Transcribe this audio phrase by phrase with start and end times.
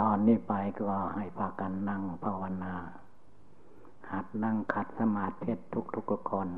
[0.00, 2.74] ตอนนี้ไปก็ให้พากันนั่งภาวนา
[4.10, 6.48] หัดนั่งขัดสมาธิทุกทุกคน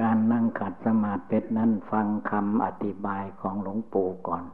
[0.00, 4.44] การนั่งขัดสมาธินั้นฟังคำอธิบายของหลวงปู่ก่อน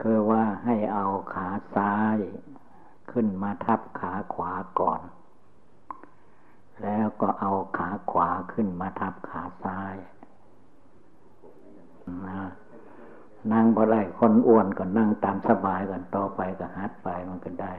[0.00, 2.18] คือว่าให้เอาขาซ้าย
[3.10, 5.00] ขึ้นมาทับขาขวาก่อน
[6.82, 9.94] แล้วก็เอาขาขวาขึ้นมาทับขาซ้าย
[12.26, 12.40] นะ
[13.52, 17.72] นั่งบ่ได้คนอ้วนก็นั่งตามสบายกันต่อไปก็ฮัดไปมันก็ได้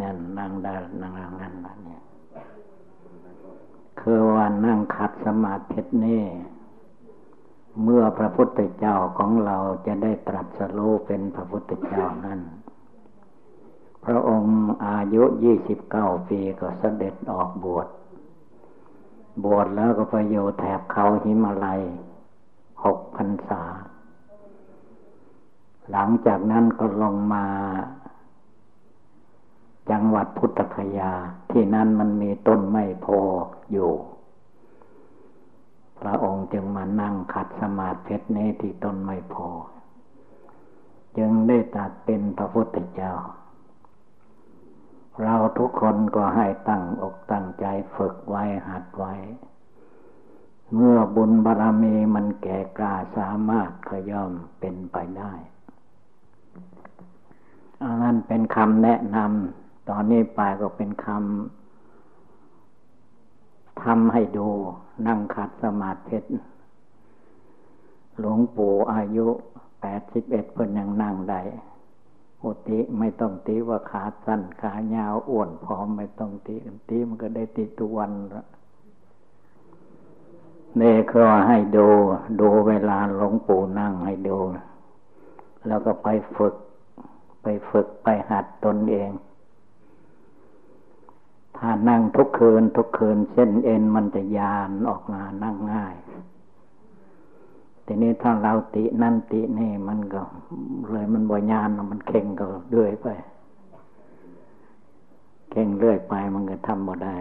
[0.00, 0.72] นั่นนั่งได้
[1.02, 2.02] นั่งนั่งนั่นเนี่ย
[4.00, 6.24] คือว่านั่งขัดสมาธินี่
[7.82, 9.56] เมื่อพระพุทธเจ้าของเรา
[9.86, 12.40] จะได้ตรัสรู้เป็นพระพุทธเจ้านั้น
[14.04, 14.54] พระองค์
[14.86, 17.88] อายุยี่สิบเก้าปีก็เสด็จออกบวช
[19.44, 21.80] บวชแล้วก็ไปอยู่แถบเขาหิมาลัย
[22.84, 23.62] หกพรรษา
[25.90, 27.46] หลังจากนั้นก็ลงมา
[29.90, 31.12] จังหวัดพุทธคยา
[31.50, 33.06] ที่นั่นมันมีต้นไม้โพ
[33.72, 33.92] อยู่
[36.00, 39.34] พระองค์จึงมานั่งขัดสมาธิเนที่ต้นไม้โพ
[41.18, 43.14] จึงได้ตัดเป็นพระพุทธเจ้า
[45.22, 49.14] เราทุกคนก็ให้ตั้งอกตั้งใจฝึกไว้หัดไว้
[50.74, 55.32] เมื่อบุญบารรมีมันแก่กล้าสามารถก็ย่อมเป็นไปได้
[57.82, 64.48] อันนั้นเป็นคำแนะนำตอนนี้ไปก็เป็นคำทำให้ดู
[65.06, 66.18] นั่งขัดสมาธิ
[68.18, 69.26] หลวงปู่อายุ
[69.80, 71.40] แปดสิบเอ็ดเพิ่นยังนั่งได้
[72.38, 76.54] โอติไม่ต้องตีว่าขาสั้นขายาวอ้วนพร้อมไม่ต้องตี
[76.88, 78.44] ตีมันก็ได้ติดทุวันละ
[80.80, 81.86] นี่ก็ให้ดู
[82.40, 84.38] ดูเวลาหลวงปู่นั่งให้ดู
[85.66, 86.54] แล้วก็ไปฝึก
[87.42, 89.10] ไปฝึกไปหัดตนเอง
[91.56, 95.96] ถ้านั่งทุกคืนทุกคืนเส้นเอ็นมันจะยานออกมานั่งง่าย
[97.86, 100.22] ทีนี้ถ้าเราตินั่นตินี่มันก็
[100.90, 103.06] เลยมันบ่ยานมันเข่งก็เรื่อยไป
[105.50, 107.16] เข่งเรื่อยไปมันก็ทำบ่ได้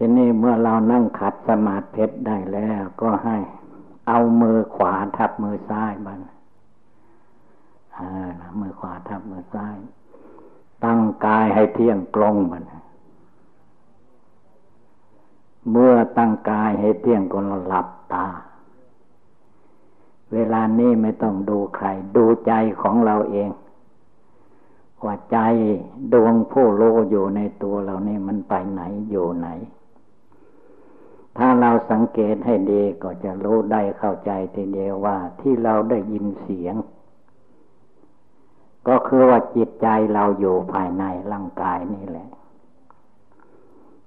[0.00, 3.36] ทีนี้เมื่อเรานั่งขัดสมาธิได้แล้ว ก็ให้
[4.08, 6.20] เอามือขวาทับมือซ้ายมัน
[8.60, 9.76] มือขวาทับมือซ้าย
[10.84, 12.64] ตั้งกายให้เที่ยงตรงมัน
[15.70, 17.38] เมื่อตั้งกายให้เที่ยงก็
[17.68, 18.26] หลับตา
[20.32, 23.50] เวลานี้ไม่ต้องดูใคร ดูใจของเราเอง
[25.04, 25.38] ว่าใจ
[26.12, 29.48] ดวงผู้โลอยู่ในตัวเรานี่มันไปไหนอยู่ไหน
[31.38, 36.74] ถ้าเราสังเกตให้ดีก็จะรู้ได้เข้าใจทีเดียวว่าที่เราได้ยินเสียง
[38.88, 42.28] ก็คือว่าจิตใจเราอยู่ภายในร่างกายนี่แหละ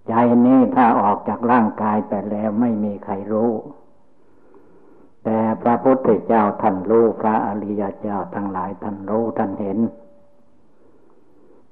[0.07, 0.13] ใจ
[0.45, 3.51] นี้ถ้าออกจากร่างกายไปแล้วไม่มีใครรู้
[5.23, 9.79] แต่พระพุทธเจ้าท่านรู้พระอริยเจ้าทั้งหลายท่านรู้ท่านเห็น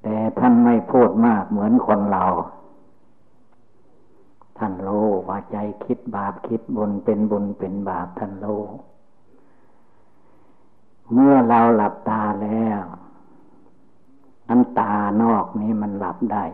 [0.02, 2.24] แต่ท่านไม่พูดมากเหมือนคนเรา
[4.62, 8.62] ท่านรู้ว่าใจคิดบาปคิดบุญเป็นบุญเป็นบาปท่านรู้
[11.12, 12.82] เมื่อเราหลับตาแล้ว
[14.50, 16.44] อันตานอกนี้มันหลับได้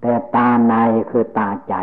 [0.00, 0.74] แต่ตาใน
[1.10, 1.74] คือตาใจ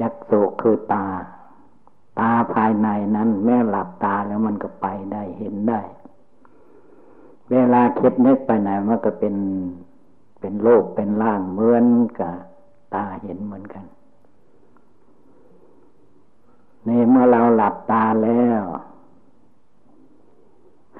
[0.00, 1.06] จักสุคือตา
[2.18, 5.80] ตาภายในนั้นแม้หลับตาแล้วมันก็ไปได้เห็นได้
[7.50, 9.34] เวลาคิดนึกไปไหนมันก็เป็น
[10.40, 11.86] เป็นโลกเป็นร่างเหมือน
[12.18, 12.36] กับ
[12.94, 13.84] ตาเห็นเหมือนกัน
[16.88, 18.62] นี่เมื่อเราหลับตาแล้ว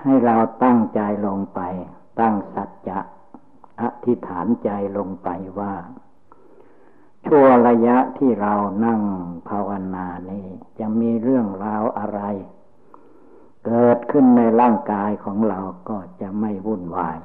[0.03, 1.61] ให้เราตั้งใจลงไป
[2.21, 2.99] ตั้งสัจจะ
[3.81, 5.29] อธิษฐานใจลงไป
[5.59, 5.75] ว่า
[7.25, 8.55] ชั่วระยะที่เรา
[8.85, 9.01] นั่ง
[9.49, 10.47] ภาวนานี้
[10.79, 12.21] จะมีเรื่องราวอะไร
[13.67, 17.19] เกิดขึ้นในร่างกายของเราก็จะไม่วุ่นวาย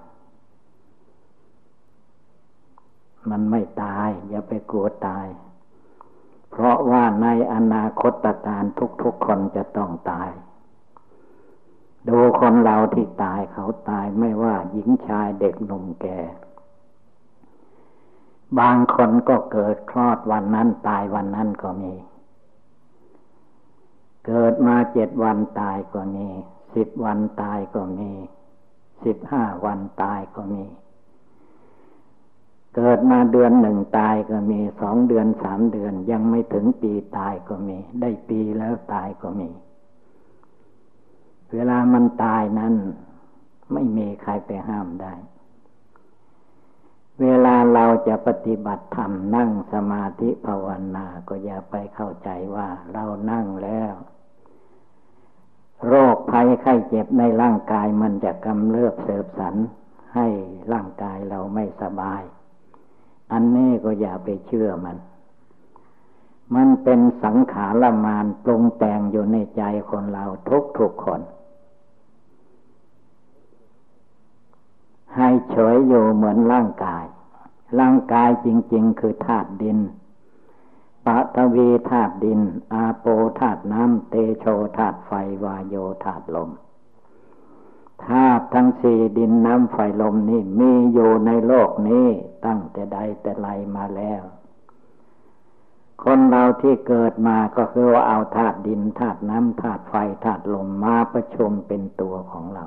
[3.30, 5.26] มันไม่ตาย อย่าไปกลัวตาย
[6.50, 8.64] เพราะว่าในอนาคตการ
[9.04, 10.30] ทุกๆคนจะต้องตาย
[12.10, 16.20] ดูคนเราที่ตายเขาตายไม่ว่าหญิงชายเด็กหนุ่มแก่
[18.60, 21.94] บางคนก็เกิดคลอดวันนั้นตายวันนั้นก็มี
[24.28, 26.28] เกิดมาเจ็ดวันตายก็มี
[26.76, 28.12] สิบวันตายก็มี
[29.06, 30.64] สิบห้าวันตายก็มี
[32.76, 39.50] เกิดมาเดือนหนึ่งตายก็มีสองเดือนสามเดือน ยังไม่ถึงปีตายก็มี ได้ปีแล้วตายก็มี
[41.54, 42.74] เวลามันตายนั้น
[43.74, 45.14] ไม่มีใครไปห้ามได้
[47.22, 53.94] เวลาเราจะปฏิบัติธรรมนั่งสมาธิภาวนาก็อย่าไปเข้าใจว่าเรานั่งแล้ว
[55.88, 59.56] โรคภัยไข้เจ็บในร่างกายมันจะกำเริบเสบสัน
[60.16, 60.28] ให้
[60.74, 62.22] ร่างกายเราไม่สบาย
[63.34, 64.98] อันนี้ก็อย่าไปเชื่อมัน
[66.56, 71.22] มันเป็นสังขารมานปรุงแต่งอยู่ในใจคนเราทุกทุกคน
[75.16, 77.06] ให้เฉยอยู่เหมือนร่างกาย
[77.80, 79.80] ร่างกายจริง ๆ คือธาตุดิน
[81.06, 82.40] ปะทวีธาตุดิน
[82.74, 83.06] อาโป
[83.40, 84.46] ธาตุน้ำ เตโช
[84.78, 85.12] ธาตุไฟ
[85.44, 86.50] วายโยธาตุลม
[88.10, 92.08] ธาตุทั้งสี่ดินน้ำไฟลมนี่มีอยู่ในโลกนี้
[92.46, 94.24] ตั้งแต่ใดแต่ไรมาแล้ว
[96.04, 102.66] คนเราที่เกิดมาก็คือว่าเอาธาตุดินธาตุน้ำธาตุไฟธาตุลมมาประชุมเป็นตัวของเรา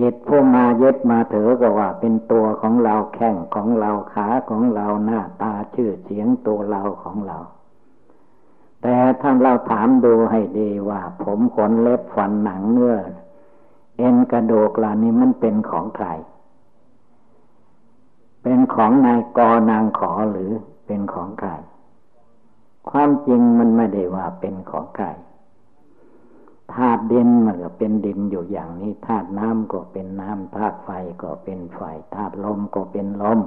[0.00, 7.38] ยึดผู้มายึดมาถือก็ว่าเป็นตัวของเราแข้งของเราขาของเราหน้าตาชื่อเสียงตัวเราของเรา
[8.86, 12.98] แต่ถ้าเราถามดูให้ดีว่า ผมขนเล็บฟันหนังเนื้อ
[13.96, 16.06] เอ็นกระดูกเหล่านี้มันเป็นของใคร
[18.42, 19.40] เป็นของนายก
[19.70, 20.52] นางขอหรือ
[20.86, 21.50] เป็นของใคร
[22.90, 25.06] ความจริงมันไม่ได้ว่าเป็นของใคร
[26.74, 30.90] ธาตุดินมันก็เป็นดินอยู่อย่างนี้ธาตุน้ำก็เป็นน้ำธาตุไฟ
[31.22, 31.80] ก็เป็นไฟ
[32.14, 33.40] ธาตุลมก็เป็นลม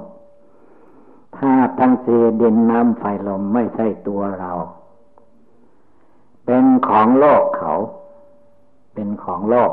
[1.38, 4.52] ธาตุทั้งสี่ดินน้ำไฟลมไม่ใช่ตัวเรา
[6.50, 7.74] เป็นของโลกเขา
[8.94, 9.72] เป็นของโลก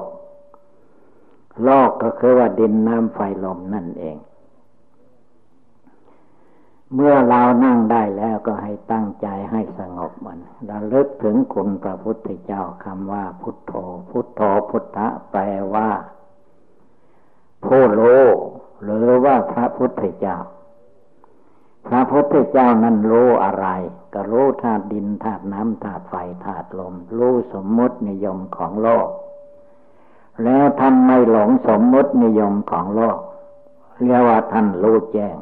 [1.63, 4.17] โลกก็คือว่าดินน้ำไฟลมนั่นเอง
[6.93, 10.39] เมื่อเรานั่งได้แล้วก็ให้ตั้งใจให้สงบมัน
[10.69, 13.73] ระลึกถึงคุณพระพุทธเจ้าคำว่า พุทโธ
[14.09, 15.43] พุทโธพุทธะแปล
[15.73, 15.89] ว่า
[17.65, 18.25] ผู้รู้
[18.83, 20.37] หรือว่าพระพุทธเจ้า
[21.87, 23.67] พระพุทธเจ้านั้นรู้อะไร
[24.17, 26.15] ก็รู้ธาตุดินธาตุน้ำธาตุไฟ
[26.45, 29.07] ธาตุลม รู้สมมตินิยมของโลก
[30.43, 33.19] แล้วท่านไม่หลงสมมตินิยมของโลก
[34.03, 35.37] เรียกว่าท่านรู้แจ้ง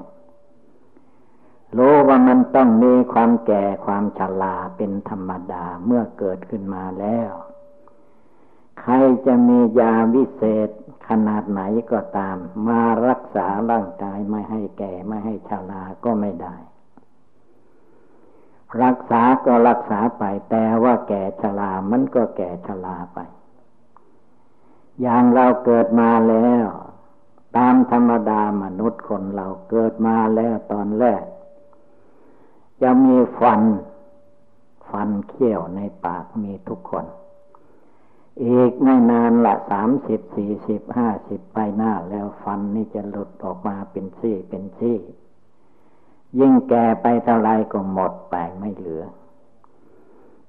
[1.77, 7.31] รู้ว่ามันต้องมีความแก่ความชราเป็นธรรมดาเมื่อเกิดขึ้นมาแล้ว
[8.79, 8.93] ใคร
[9.25, 10.69] จะมียาวิเศษ
[11.09, 11.61] ขนาดไหน
[11.91, 12.37] ก็ตาม
[12.67, 16.55] มารักษาร่างกายไม่ให้แก่ไม่ให้ชราก็ไม่ได้
[18.83, 23.19] รักษาก็รักษาไปแต่ว่าแก่ชรา มันก็แก่ชราไป
[25.01, 26.65] อย่างเราเกิดมาแล้ว
[27.57, 31.23] ตามธรรมดามนุษย์คนเราเกิดมาแล้วตอนแรก
[32.81, 33.61] จะมีฟัน
[34.89, 37.05] ฟันเขี้ยวในปากมีทุกคน
[38.43, 44.97] อีกไม่นานละสามสิบสี่สิบห้าสิบไปหน้าแล้วฟันนี่จะหลุดออกมาเป็นซี่เป็นซี่
[46.39, 49.03] ยิ่งแก่ไปเท่าไรก็หมดไปไม่เหลือ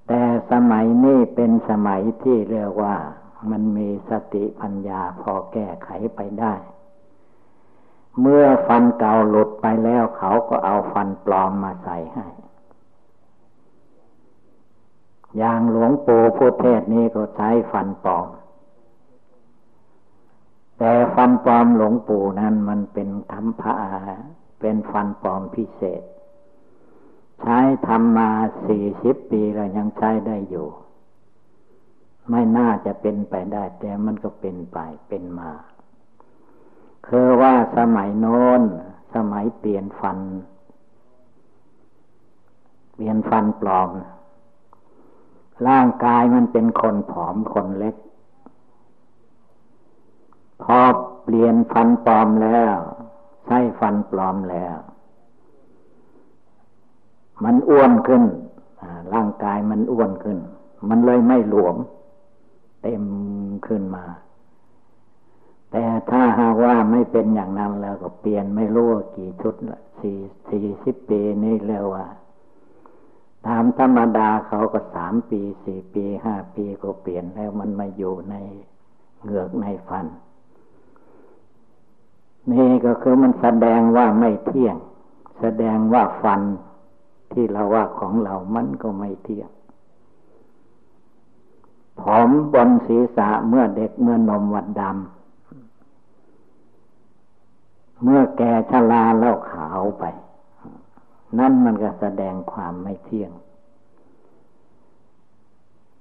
[0.06, 2.96] แต่สมัยนี้เป็นสมัยที่เรียกว่า
[3.50, 6.54] มันมีสติปัญญาพอแก้ไขไปได้
[8.20, 12.26] เมื่อฟันเก่าหลุดไปแล้วเขาก็เอาฟันปลอมมาใส่ให้
[15.36, 18.28] อย่างหลวงปู่พุทเทศนี้ก็ใช้ฟันปลอม
[20.78, 23.74] แต่ฟันปลอมหลวงปู่นั้นมันเป็นธรรมพระ
[24.60, 26.02] เป็นฟันปลอมพิเศษ
[27.40, 28.30] ใช้ทำมา
[28.66, 30.68] สี่สิบปีแล้วยังใช้ได้อยู่
[32.30, 35.52] ไม่น่าจะเป็นไปได้ แต่มันก็เป็นไปเป็นมา
[37.06, 38.62] คือว่าสมัยโน้น
[39.14, 40.18] สมัยเปลี่ยนฟัน
[42.92, 43.88] เปลี่ยนฟันปลอม
[45.68, 47.96] ร่างกายมันเป็นคนผอมคนเล็ก
[50.62, 50.78] พอ
[51.22, 52.76] เปลี่ยนฟันปลอมแล้ว
[53.46, 54.76] ใช้ฟันปลอมแล้ว
[57.44, 58.22] มันอ้วนขึ้น
[59.14, 60.38] ร่างกายมันอ้วนขึ้น
[60.88, 61.76] มันเลยไม่หลวม
[62.82, 63.04] เต็ม
[63.66, 64.04] ขึ้นมา
[65.70, 70.18] แต่ถ้าหากว่าไม่เป็นอย่างนั้นแล้วก็เปลี่ยนไม่รู้กี่ชุดละสี่
[70.50, 72.06] สี่สิบปีนี่เรียกว่า
[73.46, 78.34] ตามธรรมดาเขาก็สามปีสี่ปีห้าปีก็เปลี่ยนแล้วมันมาอยู่ใน
[79.22, 80.06] เหงือกในฟัน
[82.52, 84.76] นี่ก็คือมันแสดงว่าไม่เที่ยง
[85.40, 86.40] แสดงว่าฟัน
[87.32, 89.50] ที่เราว่าของเรามันก็ไม่เที่ยง
[92.00, 94.94] ผมบนศีรษะเมื่อเด็กเมื่อนมวัดดำ
[98.02, 100.04] เมื่อแก่ชราแล้วขาวไป
[101.38, 103.32] นั่นมันก็แสดงความไม่เที่ยง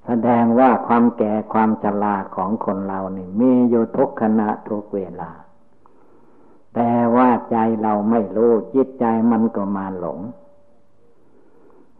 [0.05, 5.31] แสดงว่าความแก่ความชราของคนเรานี่มีอยู่ทุกขณะทุกเวลา
[6.75, 10.19] แต่ว่าใจเราไม่รู้จิตใจมันก็มาหลง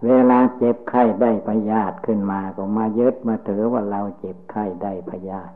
[0.05, 5.55] เวลาเจ็บไข้ได้พยาธิขึ้นมาก็มายึดมาถือว่าเราเจ็บไข้ได้พยาธิ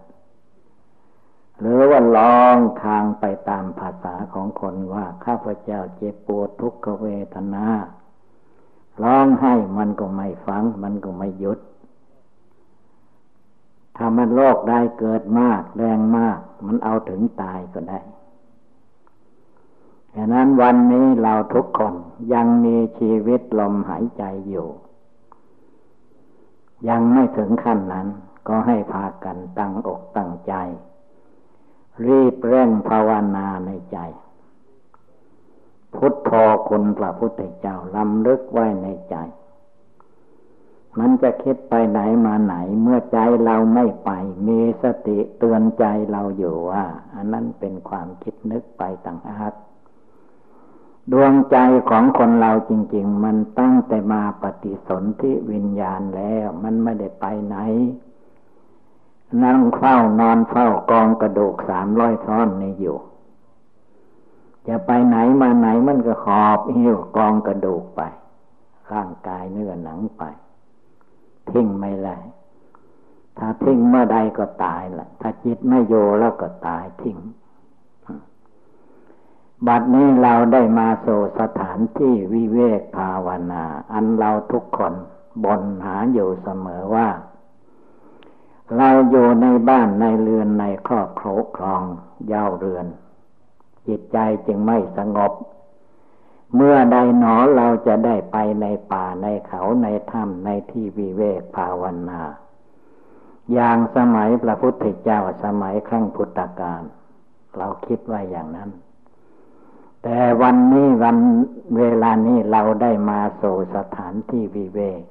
[1.60, 7.66] หรือว่าลองทางไปตามภาษาของคนว่าข้าพเจ้าเจ็บปวดทุกขเวทนา
[9.04, 11.60] ร้องให้มันก็ไม่ฟัง มันก็ไม่หยุด
[13.98, 18.00] ถ้ามันโรคได้เกิดมาก แรงมาก มันเอาถึงตายก็ได้
[20.20, 21.94] ฉะนั้นวันนี้เราทุกคน
[22.34, 24.68] ยังมีชีวิตลมหายใจอยู่
[26.90, 28.08] ยังไม่ถึงขั้นนั้น
[28.48, 30.54] ก็ให้พากันตั้งอกตั้งใจ
[32.06, 33.98] รีบเร่งภาวนาในใจ
[35.96, 36.32] พุทโธ
[36.70, 39.16] คุณพระพุทธเจ้าลำลึกไว้ในใจ
[41.00, 44.12] มันจะคิดไปไหนมาไหนเมื่อใจเราไม่ไป
[44.48, 46.84] มีสติเตือนใจเราอยู่ว่า
[47.16, 49.54] อันนั้นเป็นความคิดนึกไปต่างหาก
[51.12, 51.58] ดวงใจ
[51.90, 57.58] ของคนเราจริง ๆ มันตั้งแต่มาปฏิสนธิวิญญาณแล้ว มันไม่ได้ไปไหน
[59.44, 62.98] นั่งเฝ้านอนเฝ้ากองกระดูกสามร้อยท่อนนี่อยู่
[64.68, 68.02] จะไปไหนมาไหนมันก็หอบหิ้วกองกระดูกไป
[68.94, 70.24] ร่างกายเนื้อหนังไป
[71.50, 72.18] ทิ้งไม่ได้
[73.38, 77.18] ถ้าทิ้งเมื่อใดก็ตายแหละถ้าจิตไม่โยแล้วก็ตายทิ้ง
[79.66, 81.08] บัดนี้เราได้มาโซ
[81.40, 84.94] สถานที่วิเวกภาวนา อันเราทุกคน
[85.44, 87.08] บนหาอยู่เสมอว่า
[88.78, 91.84] เราอยู่ในบ้านในเรือนในครอบครองครอง
[92.28, 92.86] เย้าเรือน
[93.88, 95.32] จิตใจจึงไม่สงบ
[96.56, 102.22] เมื่อใดหนอเราจะได้ไปในป่าในเขาในถ้ำในที่วิเวกภาวนา
[103.54, 106.84] อย่างสมัยพระพุทธเจ้าสมัยครั้งพุทธกาล
[107.58, 108.70] เราคิดว่าอย่างนั้น
[110.04, 111.18] แต่วันนี้วัน
[111.78, 115.02] เวลานี้เราได้มาสู่สถานที่วิเวก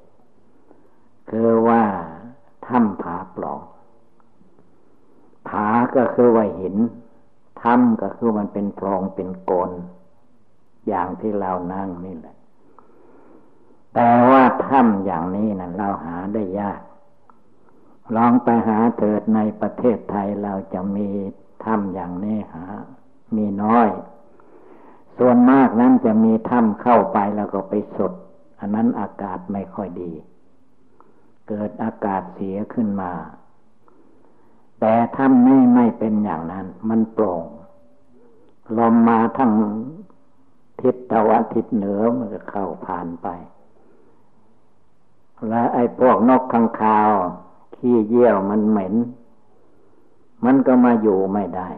[1.30, 1.82] คือว่า
[2.66, 3.60] ถ้ำผาปล่อง
[5.48, 5.66] ผา
[5.96, 6.76] ก็คือว่าหิน
[7.62, 9.70] ถ้ำก็คือมันเป็นปลองเป็นโกน
[10.88, 12.36] อย่างที่เรานั่งนี่แหละ
[13.94, 16.80] แต่ว่าถ้ำอย่างนี้นะเราหาได้ยาก
[18.16, 21.08] ลองไปหาเถิดในประเทศไทยเราจะมี
[21.64, 22.64] ถ้ำอย่างนี้หา
[23.36, 23.88] มีน้อย
[25.18, 28.12] ส่วนมากนั้นจะมีถ้ำเข้าไปแล้วก็ไปสด
[28.60, 30.12] อันนั้นอากาศไม่ค่อยดี
[31.48, 33.12] เกิดอากาศเสียขึ้นมา
[34.80, 37.44] แต่ถ้ำนี้ไม่เป็นอย่างนั้น มันโปร่ง
[38.78, 39.52] ลมมาทั้ง
[40.80, 43.28] ทิศตะวันทิศเหนือมันก็เข้าผ่านไป
[45.48, 47.10] และไอ้พวกนกข้างคาว
[47.74, 48.94] ขี้เยี่ยวมันเหม็น
[50.44, 51.68] มันก็มาอยู่ไม่ได้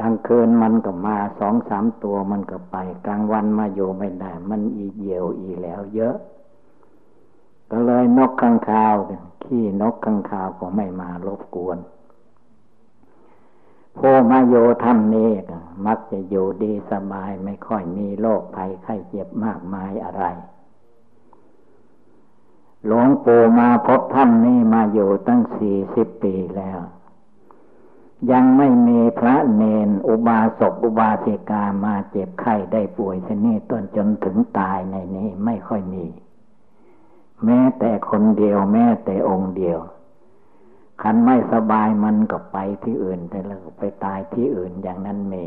[0.00, 6.16] กลางคืนมันก็มาสองสามตัวมันก็ไป กลางวันมาอยู่ไม่ได้ มันอีเยี่ยวอีแล้ว เยอะ
[7.70, 8.94] ก็เลยนกข้างคาว
[9.44, 11.78] ขี้นกข้างคาวก็ไม่มารบกวน
[13.94, 15.30] โพมาโยธรรมนี้
[15.86, 20.24] มักจะอยู่ดีสบายไม่ค่อยมีโรคภัยไข้เจ็บมากมายอะไร
[22.86, 26.80] หลวงปู่มาพบธรรมนี้มาอยู่ตั้งสี่สิบปีแล้ว
[28.30, 36.06] ยังไม่มีพระเนน อุบาสกอุบาสิกามาเจ็บไข้ได้ป่วยที่นี่ต้นจนถึงตายในนี้ไม่ค่อยมี
[37.44, 39.78] แม้แต่คนเดียวแม้แต่องค์เดียว
[41.02, 45.44] คันไม่สบายมันก็ไปที่อื่นแต่แล้วไปตายที่อื่นอย่างนั้นมี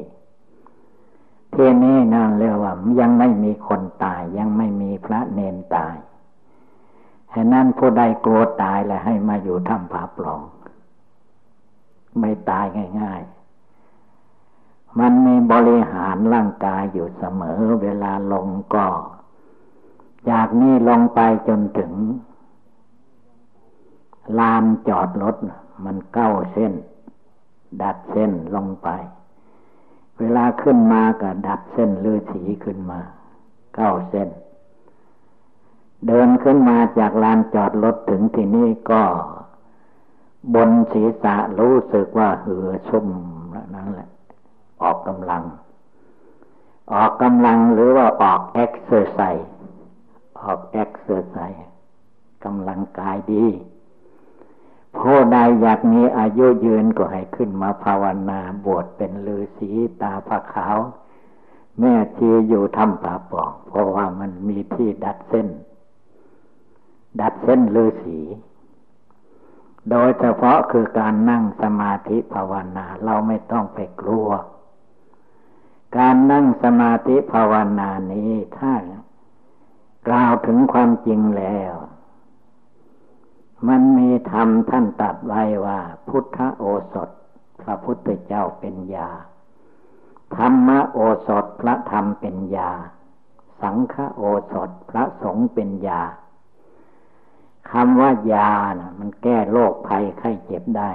[1.54, 5.96] ที่นี้นั่นเรียกว่า ยังไม่มีคนตาย ยังไม่มีพระเนนตาย
[7.34, 10.42] ฉะนั้นผู้ใดกลัวตายแล้วให้มาอยู่ถ้ำผาปล่อง
[12.20, 12.66] ไม่ตาย
[13.02, 18.88] ง่าย ๆ มันมีบริหารร่างกายอยู่เสมอเวลาลงก็
[20.30, 21.92] จากนี้ลงไปจนถึง
[24.40, 25.36] ลานจอดรถ
[25.86, 26.74] มันเก้าเส้น
[27.82, 28.88] ดัดเส้นลงไป
[30.20, 33.00] เวลาขึ้นมาก็ดัดเส้นเลือสีขึ้นมา
[33.76, 34.30] เก้าเส้น
[36.08, 39.04] เดินขึ้นมาจากลานจอดรถถึงที่นี่ก็
[40.54, 43.08] บนศีรษะรู้สึกว่าเหือชุ่ม
[43.74, 44.10] นั่นแหละ
[44.82, 45.44] ออกกำลัง
[46.94, 49.48] ออกกำลังหรือว่าออกเอ็กซ์เซอร์ไซส์
[50.42, 51.64] ออกแอคเซอร์ไซส์
[52.46, 53.46] กำลังกายดี
[54.98, 59.70] พอผู้ใดอยากมีอายุยืนก็ให้ขึ้นมาภาวนาบวชเป็นฤาษี
[60.02, 60.78] ตาผาขาว
[61.80, 65.48] แม่ชีอยู่ทำป่าปอกเพราะว่ามันมีที่ดัดเส้น
[67.20, 68.20] ดัดเส้นฤาษี
[69.90, 74.30] โดยเฉพาะคือการนั่งสมาธิภาวนา เราไม่ต้องไปกลัว
[75.98, 78.74] การนั่งสมาธิภาวนานี้ถ้า
[80.08, 81.76] กล่าวถึงความจริงแล้ว
[83.68, 86.64] มันมีธรรมท่านตัดไว้ว่า พุทธโอ
[86.94, 87.10] สถ
[87.62, 89.10] พระพุทธเจ้าเป็นยา
[90.36, 92.72] ธรรมโอสถพระธรรมเป็นยา
[93.62, 96.02] สังฆโอสถพระสงฆ์เป็นยา
[97.72, 100.92] คำว่ายานะมันแก้โรคภัยไข้เจ็บได้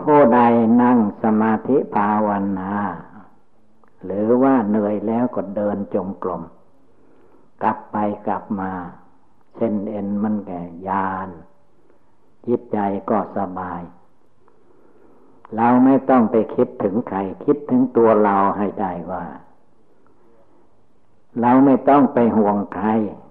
[0.00, 0.40] ผู้ใด
[0.82, 2.72] นั่งสมาธิภาวนา
[4.04, 6.42] หรือว่าเหนื่อยแล้วก็เดินจงกรม
[7.62, 7.96] กลับไป
[8.26, 8.72] กลับมา
[9.56, 11.28] เส้นเอ็นมันแก่ยาน
[12.46, 12.78] จิตใจ
[13.10, 13.82] ก็สบาย
[15.56, 19.24] เราไม่ต้องไปคิดถึงใคร คิดถึงตัวเราให้ได้ว่า
[21.40, 22.88] เราไม่ต้องไปห่วงใคร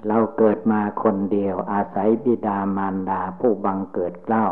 [0.07, 4.47] เราเกิดมาคนเดียว อาศัยบิดามารดาผู้บังเกิดเกล้า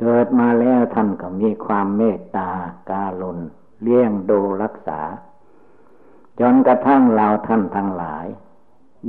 [0.00, 2.50] เกิดมาแล้วท่านก็มีความเมตตา
[2.90, 3.38] การุณ
[3.82, 5.00] เลี้ยงดูรักษา
[6.40, 8.26] จนกระทั่งเราท่านทั้งหลาย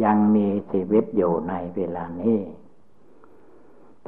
[0.04, 2.40] ยังมีชีวิตอยู่ในเวลานี้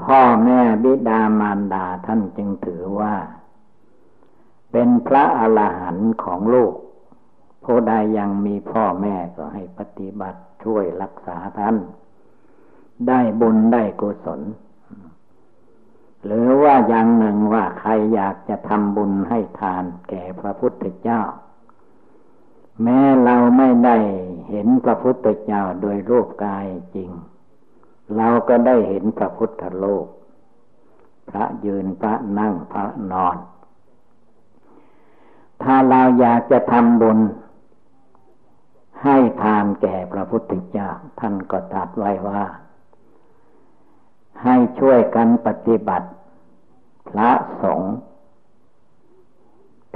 [0.02, 3.16] พ่อแม่บิดามารดาท่านจึงถือว่า
[4.72, 6.74] เป็นพระอรหันต์ของโลก
[7.64, 11.76] ผู้ใดยังมีพ่อแม่ก็ให้ปฏิบัติช่วยรักษาท่าน
[13.08, 14.42] ได้บุญได้กุศล
[16.26, 21.22] หรือว่าอย่างหนึ่งว่าใครอยากจะทำบุญให้ทานแก่พระพุทธเจ้า
[22.84, 23.98] แม้เราไม่ได้
[24.50, 26.66] เห็นพระพุทธเจ้าโดยรูปกาย
[26.96, 27.10] จริง
[28.18, 30.06] เราก็ได้เห็นพระพุทธโลก
[31.30, 33.38] พระยืนพระนั่งพระนอน
[35.64, 37.20] ถ้าเราอยากจะทำบุญ
[39.04, 40.90] ให้ทานแก่พระพุทธเจ้า
[41.20, 42.44] ท่านก็ตรัสไว้ว่า
[44.44, 46.08] ให้ช่วยกันปฏิบัติ
[47.10, 47.32] พระ
[47.64, 47.94] สงฆ์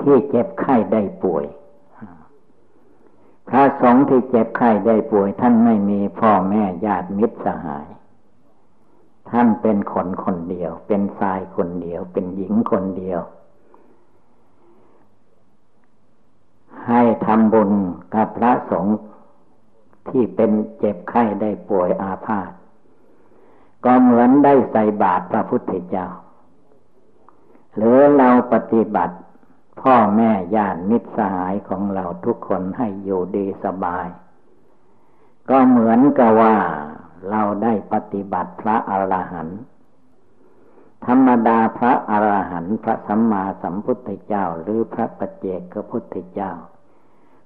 [0.02, 1.46] ที่เจ็บไข้ได้ป่วย
[3.50, 7.88] พระสงฆ์ที่เจ็บไข้ได้ป่วย ท่านไม่มีพ่อแม่ญาติมิตรสหาย
[9.30, 13.22] ท่านเป็นคนคนเดียว เป็นชายคนเดียว เป็นหญิงคนเดียว
[16.88, 17.72] ให้ทำบุญ
[18.14, 18.96] กับพระสงฆ์
[20.10, 22.52] ที่เป็นเจ็บไข้ได้ป่วยอาพาธ
[23.86, 26.08] ก็เหมือนได้ใส่บาตรพระพุทธเจ้า
[27.78, 29.16] หรือเราปฏิบัติ
[29.82, 34.08] พ่อแม่ญาติมิตรสหายของเราทุกคนให้อยู่ดีสบาย
[35.50, 36.56] ก็เหมือนกับว่า
[37.30, 39.60] เราได้ปฏิบัติพระอรหันต์
[41.06, 46.52] ธรรมดาพระอรหันต์พระสัมมาสัมพุทธเจ้า หรือพระปัจเจกพุทธเจ้า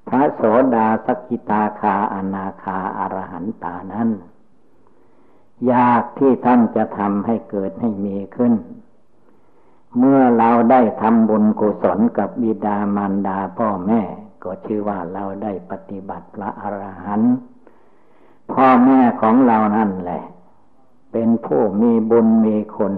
[0.09, 0.41] พระโส
[0.75, 4.09] ดาสกิตาคาอนาคาอารหันตานั้น
[5.71, 8.53] ยากที่ท่านจะทำให้เกิดให้มีขึ้น
[9.97, 14.01] เมื่อเราได้ทำบุญกุศลกับบิดามารดาพ่อแม่
[14.43, 17.33] ก็ชื่อว่าเราได้ปฏิบัติพระอรหันต์
[18.51, 20.23] พ่อแม่ของเรานั่นแหละ
[21.11, 22.93] เป็นผู้มีบุญมีคน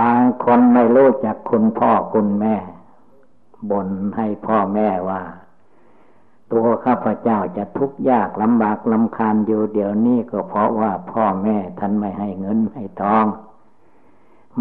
[0.00, 2.56] บางคนไม่รู้จักคุณพ่อคุณแม่
[3.70, 5.20] บ่นให้พ่อแม่ว่า
[6.52, 13.26] ตัวข้าพเจ้าจะทุกข์ยากลำบากลำคาญอยู่เดี๋ยวนี้ก็เพราะว่าพ่อแม่ท่านไม่ให้เงินให้ทอง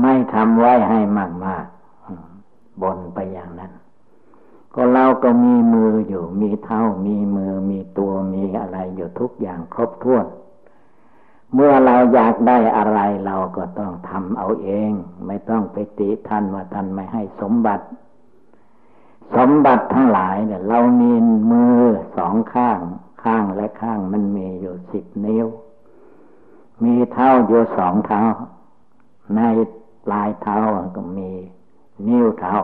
[0.02, 1.66] ไม่ทำไว้ให้มากมาก
[2.82, 3.72] บนไปอย่างนั้น
[4.76, 10.26] ก็เราก็มีมืออยู่ มีเท้ามีมือมีตัวมีอะไรอยู่ทุกอย่างครบถ้วน
[11.54, 14.92] เมื่อเราอยากได้อะไรเราก็ต้องทำเอาเอง
[15.26, 17.86] ไม่ต้องไปติท่านว่าท่านไม่ให้สมบัติ
[19.36, 21.12] สมบัติทั้งหลายเนี่ย เรามี
[21.52, 21.78] มือ
[22.18, 22.80] สองข้าง
[23.24, 25.48] ข้างและข้างมันมีอยู่สิบนิ้ว
[26.84, 28.24] มีเท้าอยู่สองเท้า
[29.36, 29.42] ใน
[30.06, 30.60] ปลายเท้า
[30.96, 31.32] ก็มี
[32.08, 32.56] นิ้วเท้า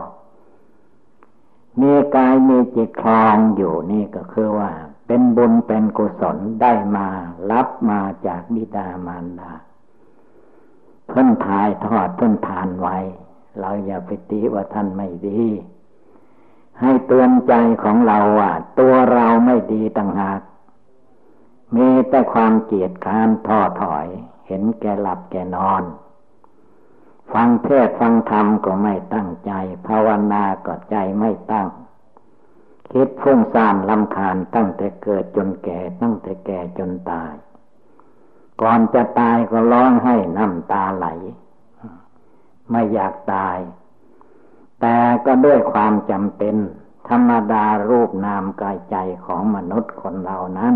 [1.80, 4.70] มีกายมีจิตคลองอยู่นี่ก็คือว่า
[5.06, 7.08] เป็นบุญเป็นกุศลได้มา
[7.50, 9.52] รับมาจากบิดามารดา
[11.08, 12.96] เพิ่นทายทอดเพิ่นทานไว้
[13.60, 15.42] เราอย่าไปตีว่าท่านไม่ดี
[16.80, 20.40] ให้เตือนใจของเราว่าตัวเราไม่ดีต่างหาก
[21.76, 24.06] มีแต่ความเกียดค้านท้อถอย
[24.46, 25.82] เห็นแก่หลับแก่นอน
[27.32, 29.52] ฟังเทศฟังธรรมก็ไม่ตั้งใจ
[29.86, 31.68] ภาวนาก็ใจไม่ตั้ง
[32.90, 37.34] คิดฟุ้งซ่านลำคาญตั้งแต่เกิดจนแก่ตั้งแต่แก่จนตาย
[38.60, 41.06] ก่อนจะตายก็ร้องให้น้ำตาไหล
[42.70, 43.58] ไม่อยากตาย
[44.80, 46.56] แต่ก็ด้วยความจำเป็น
[47.08, 50.74] ธรรมดารูปนามกายใจของมนุษย์คนเรานั้น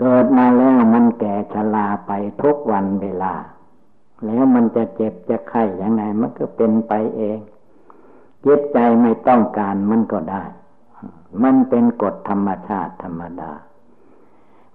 [0.00, 3.34] เกิดมาแล้วมันแก่ชราไปทุกวันเวลา
[4.24, 7.38] แล้วมันจะเจ็บจะไข้ยังไงมันก็เป็นไปเอง
[8.44, 10.44] จิตใจไม่ต้องการมันก็ได้
[11.42, 13.52] มันเป็นกฎธรรมชาติธรรมดา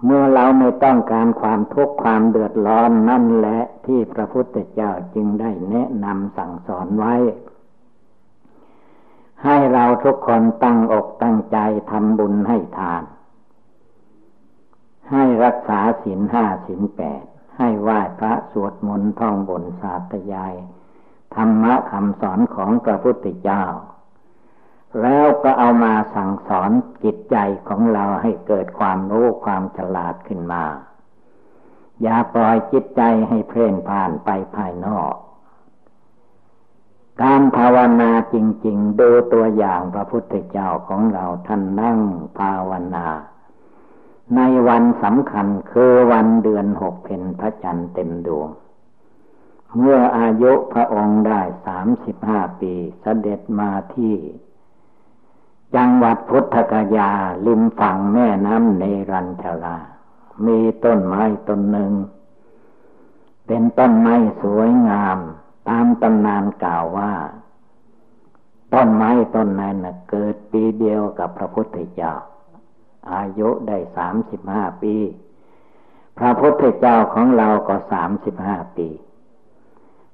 [0.05, 7.15] เมื่อเราไม่ต้องการความทุกข์ความเดือดร้อนนั่นแหละที่พระพุทธเจ้าจึงได้แนะนำสั่งสอนไว้
[9.43, 11.57] ให้เราทุกคนตั้งอกตั้งใจ
[11.91, 13.03] ทำบุญให้ทาน
[15.11, 17.23] ให้รักษาศีลห้าศีลแปด
[17.57, 20.53] ให้ไหว้พระสวดมนต์ท่องบนสาธยาย
[21.35, 23.63] ธรรมะคำสอนของพระพุทธเจ้า
[25.01, 26.71] แล้วก็เอามาสั่งสอน
[27.03, 30.63] จิตใจของเราให้เกิดความรู้ความฉลาดขึ้นมา
[32.01, 35.13] อย่าปล่อยจิตใจให้เพลินผ่านไปภายนอก
[37.21, 41.99] การภาวนาจริง ๆ ดูตัวอย่างพระพุทธเจ้าของเราท่านนั่ง
[42.39, 43.07] ภาวนา
[44.35, 48.49] ในวันสำคัญคือวันเดือนหกเพนพระจันทร์เต็มดวง
[49.77, 54.15] เมื่ออายุพระองค์ได้สามสิบห้าปีเสด็จมาที่
[55.75, 57.11] จังหวัดพุทธกยา
[57.45, 59.77] ริมฝั่งแม่น้ำเนรัญชลา
[60.45, 61.91] มีต้นไม้ต้นหนึ่ง
[63.47, 65.17] เป็นต้นไม้สวยงาม
[65.69, 67.13] ตามตำนานกล่าวว่า
[68.73, 69.75] ต้นไม้ต้นนั้น
[70.09, 72.13] เกิดปีเดียวกับพระพุทธเจ้า
[73.13, 74.95] อายุได้สามสิบห้าปี
[76.17, 78.87] พระพุทธเจ้าของเราก็สามสิบห้าปี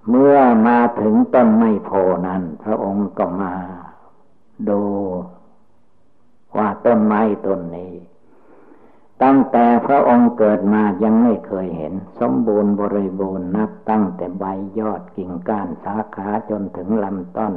[0.10, 1.90] เมื่อมาถึงต้นไม้โพ
[2.28, 3.54] นั้น พระองค์ก็มา
[4.70, 4.82] ดู
[6.56, 7.94] ว่าต้นไม้ต้นนี้
[9.24, 14.44] ตั้งแต่พระองค์เกิดมายังไม่เคยเห็น สมบูรณ์บริบูรณ์นับตั้งแต่ใบ
[14.80, 17.54] ยอดกิ่งก้านสาขาจนถึงลำต้น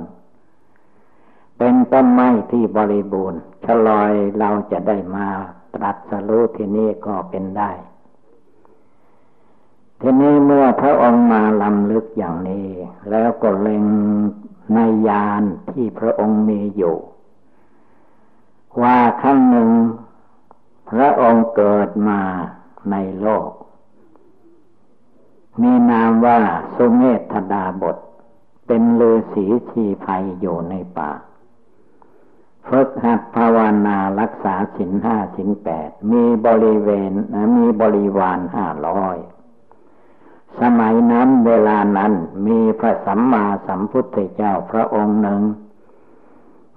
[1.58, 5.28] เป็นต้นไม้ที่บริบูรณ์ชลอยเราจะได้มา
[5.74, 7.70] ตรัสรู้ที่นี่ก็เป็นได้
[10.00, 12.68] ทีนี้เมื่อพระองค์มาลำลึกอย่างนี้
[13.10, 13.84] แล้วก็เล็ง
[14.74, 16.96] ในยานที่พระองค์มีอยู่
[18.82, 19.70] ว่าครั้งหนึ่ง
[20.90, 22.20] พระองค์เกิดมา
[22.90, 23.50] ในโลก
[25.60, 26.40] มีนามว่า
[26.74, 27.02] สุเม
[27.32, 27.96] ธดาบท
[28.66, 31.10] เป็นฤาษีชีภัยอยู่ในป่า
[32.68, 37.12] ฝึกหัดภาวนารักษาสินห้าสินแปด มีบริเวณ
[37.56, 39.16] มีบริวารห้าร้อย
[40.60, 42.12] สมัยนั้นเวลานั้น
[42.46, 45.40] มีพระสัมมาสัมพุทธเจ้าพระองค์หนึ่ง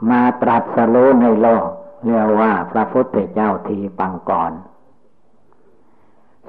[0.09, 1.67] มาตรัสรู้ในโลก
[2.03, 4.53] เรียกว่าพระพุทธเจ้าทีปังกร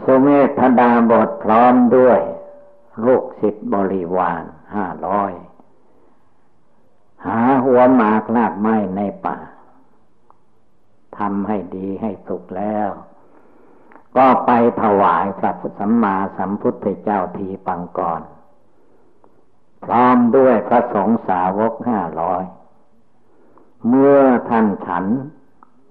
[0.03, 2.21] สุเมธดาบทพร้อมด้วย
[3.07, 4.43] ลูกศิษย์บริวาร
[4.75, 5.33] ห้าร้อย
[7.27, 9.37] หาหัวหมากลากไม้ในป่า
[11.19, 12.89] ทำให้ดีให้สุกแล้ว
[14.17, 14.51] ก็ไป
[14.83, 18.21] ถวายพระสัมมาสัมพุทธเจ้าทีปังกร
[19.85, 22.45] พร้อมด้วยพระสงฆ์สาวกห้าร้อย
[23.89, 24.19] เมื่อ
[24.51, 25.05] ท่านฉัน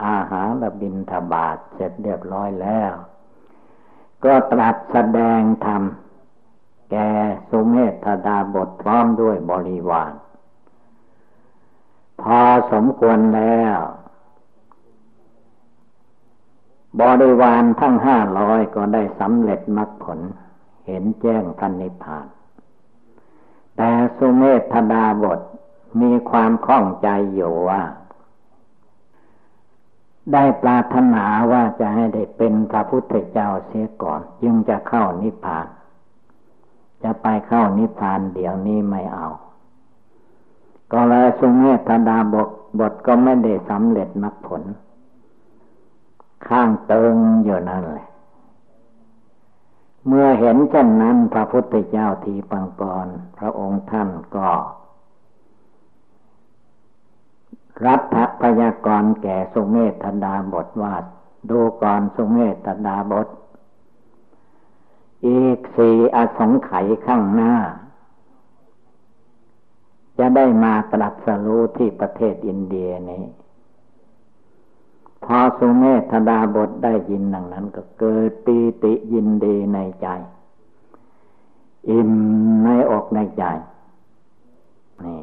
[0.06, 2.94] อาหารบินทบาทเสร็จเรียบร้อยแล้ว
[4.24, 5.84] ก็ตรัสแสดงธรรม
[6.92, 6.96] แก
[7.50, 7.76] สุเม
[8.06, 10.14] ธดาบทพร้อมด้วยบริวาร
[12.22, 12.40] พอ
[12.72, 13.78] สมควรแล้ว
[17.02, 20.20] บริวารทั้งห้าร้อยก็ได้สำเร็จมรรคผล
[20.86, 22.28] เห็นแจ้งพันนิพพาน
[23.78, 25.40] แต่สุเมธดาบท
[26.02, 27.82] มีความข้องใจอยู่ว่า
[30.32, 35.68] ได้ปรารถนาว่าจะให้ได้เป็นพระพุทธเจ้าเสียก่อน จึงจะเข้านิพพาน
[37.04, 39.28] จะไปเข้านิพพานเดี๋ยวนี้ไม่เอา
[40.94, 44.64] ก็เลยสุเมธดาบทบทก็ไม่ได้สำเร็จมรรคผล
[46.48, 48.08] ข้างเติงอยู่นั่นแหละ
[50.08, 53.08] เมื่อเห็นเช่นนั้นพระพุทธเจ้าทีปังกร
[53.38, 54.50] พระองค์ท่านก็
[57.86, 60.96] รัฐพยากรแก่สุเมธดาบทว่า
[61.50, 63.28] ดูก่อนสุเมธดาบท
[65.28, 67.54] อีกสี่อสงไขยข้างหน้า
[70.18, 73.24] จะได้มาตรัสรู้ที่ประเทศอินเดียนี้
[75.24, 80.08] พอสุเมธดาบทได้ยินดังนั้นก็เกิดปีติยินดีในใจ
[81.90, 82.12] อิ่ม
[82.64, 83.44] ในอกในใจ
[85.04, 85.20] นี่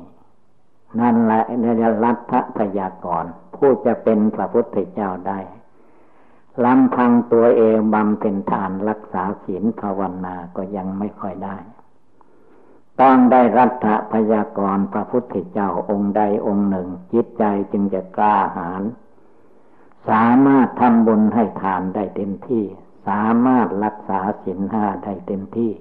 [0.99, 1.65] นั่นแหละใน
[2.05, 3.25] รัฐพยากร
[3.57, 5.41] ผู้จะเป็นพระพุทธเจ้าได้
[6.65, 11.57] ลำพังตัวเองบำเพ็ญทานรักษาศีลภาวนาก็ยังไม่ค่อยได้
[13.01, 18.83] ต้องได้รัฐพยากรพระพุทธเจ้าองค์ใดองค์หนึ่ง จิตใจจึงจะกล้าหาญ
[20.09, 22.65] สามารถทำบุญให้ทานได้เต็มที่
[23.09, 25.73] สามารถรักษาศีลห้าได้เต็มที่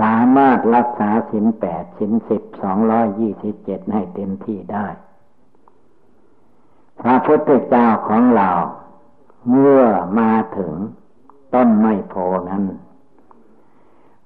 [0.00, 4.86] สามารถรักษาศีลแปดศีลสิบสองร้อยยี่สิบเจ็ดให้เต็มที่ได้
[7.00, 8.50] พระพุทธเจ้าของเรา
[9.50, 9.84] เมื่อ
[10.18, 10.72] มาถึง
[11.54, 12.14] ต้นไม้โพ
[12.50, 12.64] นั้น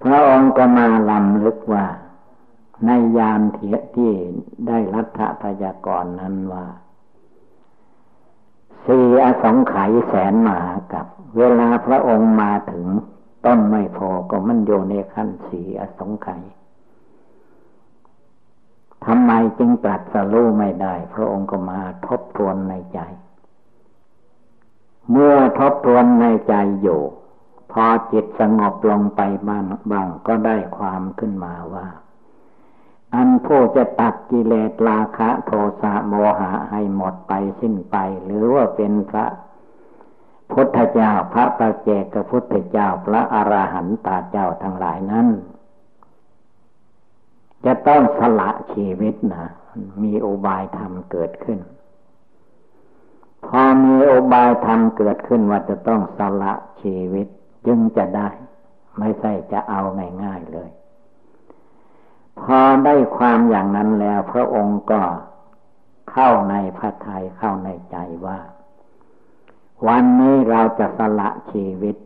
[0.02, 1.86] พระองค์ก็มาลำลึกว่า
[2.86, 4.12] ในยามเทียที่
[4.66, 6.66] ได้รัฐพยากรนั้นว่า
[8.86, 10.58] สี่อสงไขยแสนมา
[10.92, 12.86] กับ เวลาพระองค์มาถึง
[13.44, 13.98] ต้นไม้โพ
[14.30, 16.42] ก็มันโยในขั้นสีอสงไขย
[19.04, 23.00] ทำไมจึงตรัสรู้ไม่ได้ พระองค์ก็มาทบทวนในใจ
[25.10, 27.00] เมื่อทบทวนในใจอยู่
[27.72, 31.86] พอจิตสงบลงไปบ้างบางก็ได้ความขึ้นมาว่า
[33.14, 39.26] อันผู้จะตัดกิเลสราคะโทสะโมหะให้หมดไปสิ้นไป หรือว่าเป็นพระ
[40.52, 45.26] พุทธเจ้าพระประเจกพุทธเจ้าพระอราหันตาเจ้าทั้งหลายนั้น
[47.64, 49.44] จะต้องสละชีวิตนะ
[50.02, 51.58] มีอุบายธรรมเกิดขึ้น
[53.46, 57.26] พอมีอบายธรรมเกิดขึ้นว่าจะต้องสละชีวิต
[57.66, 58.28] จึงจะได้
[58.98, 59.82] ไม่ใช่จะเอา
[60.24, 60.70] ง่ายๆเลย
[62.40, 65.02] พอได้ความอย่างนั้นแล้ว พระองค์ก็
[66.10, 68.38] เข้าในพระทัยเข้าในใจว่า
[69.86, 71.96] วันนี้เราจะสละชีวิต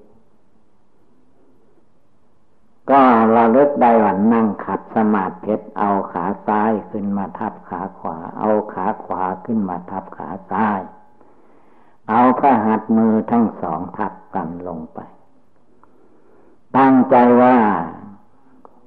[2.90, 3.02] ก็
[3.37, 10.80] ระลึกได้วันนั่งขัดสมาธิเอาขาซ้ายขึ้นมาทับขาขวา เอาขาขวาขึ้นมาทับขาซ้าย
[12.10, 14.98] เอาพระหัตมือทั้งสองทับกันลงไป
[16.76, 17.58] ตั้งใจว่า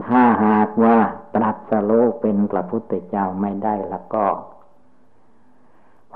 [0.06, 0.98] ถ้าหากว่า
[1.36, 4.26] ตรัสโลเป็นพระพุทธเจ้าไม่ได้แล้วก็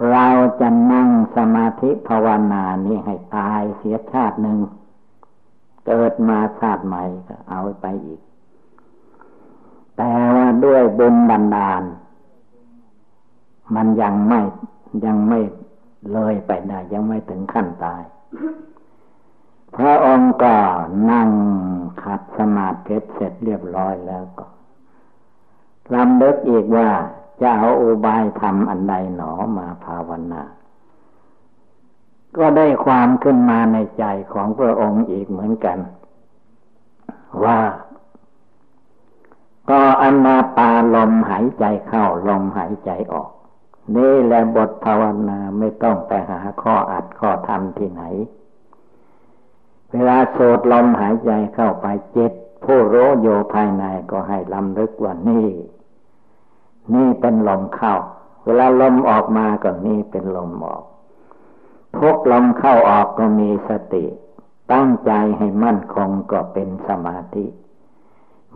[0.09, 0.27] เรา
[0.59, 4.57] จะนั่งสมาธิภาวนานี้ให้ตายเสียชาติหนึ่ง
[5.85, 8.21] เกิดมาชาติใหม่ก็เอาไปอีก
[9.97, 11.83] แต่ว่าด้วยบุญบันดาล
[13.75, 14.41] มันยังไม่
[15.05, 15.39] ยังไม่
[16.13, 18.01] เลยไปได้ยังไม่ถึงขั้นตาย
[19.75, 20.55] พระองค์ก็
[21.11, 21.29] นั่ง
[22.03, 24.45] ขัดสมาธิเสร็จเรียบร้อยแล้วก็
[25.93, 26.89] ลำเลิกอีกว่า
[27.41, 30.43] จะเอาอุบายทำอันใดหนอมาภาวนา
[32.37, 35.77] ก็ได้ความขึ้นมาในใจของพระองค์อีกเหมือนกัน
[37.43, 37.59] ว่า
[39.69, 43.31] ก็อนาปาลมหายใจเข้าลมหายใจออก
[43.95, 48.03] นี่แหละบทภาวนาไม่ต้องไปหาข้ออัดข้อธรรมที่ไหน
[49.91, 52.31] เวลาโสดลมหายใจเข้าไปจิต
[52.65, 55.47] ผู้รู้โยภายในก็ให้ลำลึกว่านี่
[56.93, 57.95] นี่เป็นลมเข้า
[58.43, 60.83] เวลาลมออกมาก็นี่เป็นลมออก
[61.97, 64.05] ทุกลมเข้าออกก็มีสติ
[64.73, 67.45] ตั้งใจให้มั่นคงก็เป็นสมาธิ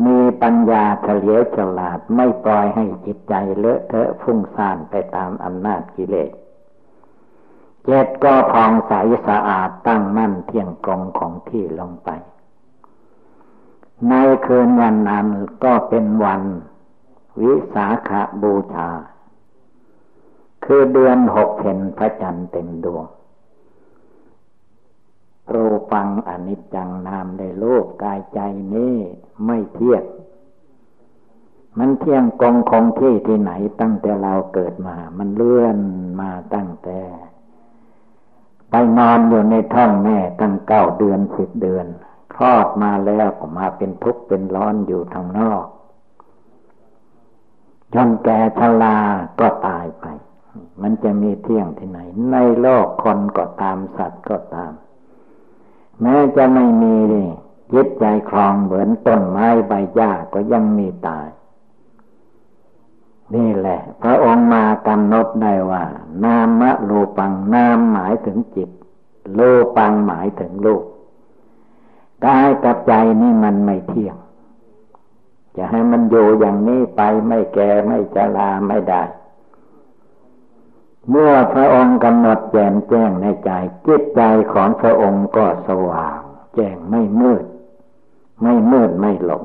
[0.06, 6.32] มีปัญญาเฉลียวฉลาดไม่ปล่อยให้จิตใจเลอะเทอะฟุ้งซ่านไปตามอำนาจกิเลส
[7.86, 8.94] เจ็ดก็พองใส
[9.28, 12.10] สะอาดตั้งมั่นเที่ยงกรงของที่ลงไป
[14.10, 14.14] ใน
[14.46, 15.28] คืนวันนั้น
[15.64, 16.42] ก็เป็นวัน
[17.44, 18.90] วิสาขาบูชา
[20.66, 23.06] คือเดือนหกเพนพระจันทร์เต็มดวง
[25.54, 28.40] รูปังอนิจจังนามในโลกกายใจ
[28.74, 28.96] นี้
[29.46, 30.04] ไม่เที่ยง
[31.80, 35.78] มันเที่ยงกองคงที่ที่ไหนตั้งแต่เราเกิดมา มันเลื่อน
[36.22, 37.02] มาตั้งแต่
[38.70, 41.86] ไปนอนอยู่ในท้องแม่ตั้งเก้าเดือนสิบเดือน
[42.34, 45.66] คลอดมาแล้วก็มาเป็นทุกข์เป็นร้อนอยู่ทางนอก
[47.94, 48.98] จนแก่ชรา
[49.40, 50.06] ก็ตายไป
[50.82, 52.00] มันจะมีเที่ยงที่ไหน
[52.32, 54.72] ในโลกคนก็ตามสัตว์ก็ตาม
[56.02, 56.96] แม้จะไม่มี
[57.74, 61.28] จิตใจคลองเหมือนต้นไม้ใบหญ้าก็ยังมีตาย
[63.36, 65.84] นี่แหละ พระองค์มากำหนดได้ว่า
[66.24, 68.70] นามะโลปังนามหมายถึงจิต
[69.34, 69.42] โล
[69.78, 70.84] ปังหมายถึงลูก
[72.26, 74.16] กายกับใจนี่มันไม่เที่ยง
[75.58, 79.04] จะให้มันอยู่อย่างนี้ไปไม่แก่ไม่จราไม่ได้
[81.10, 83.52] เมื่อพระองค์กำหนดแจ่มแจ้งในใจ
[83.88, 84.22] จิตใจ
[84.54, 86.20] ของพระองค์ก็สว่าง
[86.56, 87.46] แจ้งไม่มืด
[88.42, 89.44] ไม่มืดไม่หลง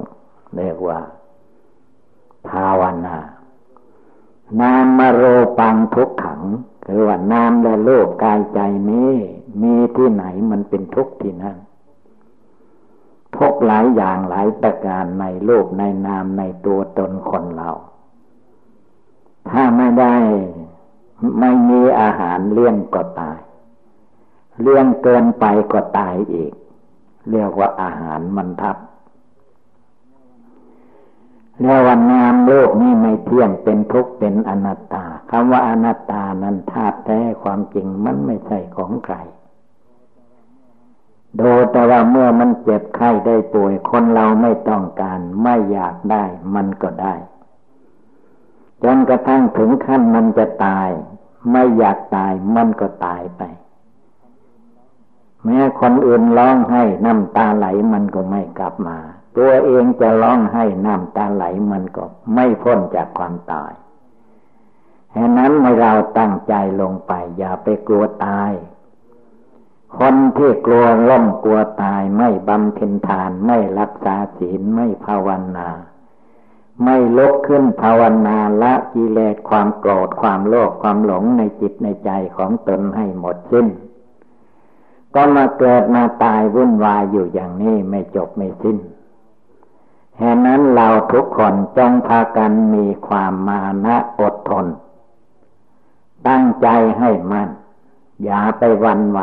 [0.56, 1.00] เรียกว่า
[2.48, 3.16] ภาวนา
[4.60, 5.22] นามโร
[5.58, 6.40] ปังทุกขัง
[6.86, 9.12] คือว่านามและโลกกายใจนี้
[9.62, 11.56] มีที่ไหนมันเป็นทุกข์ที่นั่น
[13.40, 17.70] ทุกหลายอย่างหลายประการในโลกในนามในตัวตนคนเรา
[19.50, 20.16] ถ้าไม่ได้
[21.38, 23.38] ไม่มีอาหารเลี้ยงก็ตาย
[24.60, 26.52] เลี้ยงเกินไปก็ตายอีก
[27.30, 28.76] เรียกว่าอาหารมันทับ
[31.62, 39.16] แล้ววันนามโลกนี้ไม่เที่ยงเป็นทุกข์เป็นอนัตตาคำว่าอนัตตานั้นธาตุแท้ความจริงมันไม่ใช่ของใคร
[41.38, 47.14] ดูแต่ว่าเมื่อมันเจ็บไข้ได้ป่วย คนเราไม่ต้องการไม่อยากได้ มันก็ได้
[48.82, 50.88] จนกระทั่งถึงขั้นมันจะตาย
[51.52, 53.42] ไม่อยากตายมันก็ตายไป
[55.44, 58.98] แม้คนอื่นร้องให้น้ำตาไหลมันก็ไม่กลับมา
[59.36, 63.72] ตัวเองจะร้องให้น้ำตาไหลมันก็ไม่พ้นจากความตาย
[65.14, 68.50] ฉะนั้นเมื่อเราตั้งใจลงไป อย่าไปกลัวตาย
[69.98, 75.68] คนที่กลัวล่มกลัวตายไม่บำเพ็ญทานไม่รักษาศีลไม่ภาวนา
[76.84, 83.66] ไม่ลุกขึ้นภาวนาละกิเลสความโกรธความโลภความหลงในจิตในใจของตนให้หมดสิ้น
[85.14, 88.78] ก็มาเกิดมาตายวุ่นวายอยู่อย่างนี้ไม่จบไม่สิ้น
[90.16, 94.66] แห่นั้นเราทุกคนจงพากันมีความมานะอดทน
[96.28, 97.48] ตั้งใจให้มัน่น
[98.24, 99.20] อย่าไปวันไหว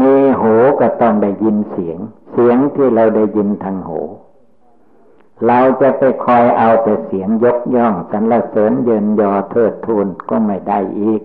[0.00, 1.98] มีหูก็ต้องได้ยินเสียง
[2.32, 4.00] เสียงที่เราได้ยินทางหู
[5.46, 11.22] เราจะไปคอยเอาแต่เสียงยกย่องสรรเสริญเยินยอเทิดทูนก็ไม่ได้อีก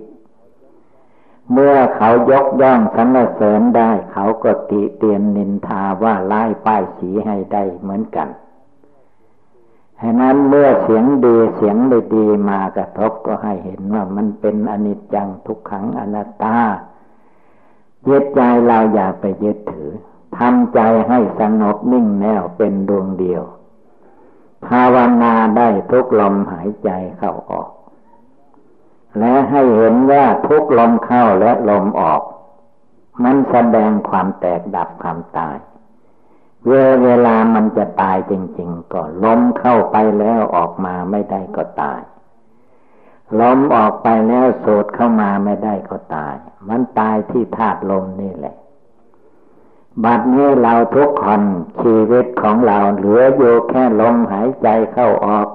[1.52, 8.30] เมื่อเขายกย่องสรรเสริญได้ เขาก็ติเตียนนินทาว่าไล่ป้ายสีให้ได้เหมือนกัน
[10.02, 16.58] ฉะนั้นเมื่อเสียงดีเสียงไม่ดีมากระทบก็ให้เห็นว่ามันเป็นอนิจจังทุกขังอนัตตา
[18.07, 19.89] ยึดใจเราอย่าไปยึดถือ
[20.37, 23.43] ทำใจให้สงบนิ่งแน่วเป็นดวงเดียว
[24.65, 27.69] ภาวนาได้ทุกลมหายใจเข้าออก
[29.19, 32.21] และให้เห็นว่าทุกลมเข้าและลมออก
[33.23, 35.57] มันแสดงความแตกดับความตาย
[36.67, 42.01] เวลเวลามันจะตายจริง ๆ ก็ลมเข้าไปแล้วออกมาไม่ได้ก็ตาย
[43.39, 46.35] ลมออกไปแล้วสูดเข้ามาไม่ได้ก็ตาย
[46.69, 48.56] มันตายที่ธาตุลมนี่แหละ
[50.04, 51.41] บัดนี้เราทุกคน
[51.82, 55.47] ชีวิตของเราเหลืออยู่แค่ลมหายใจเข้าออก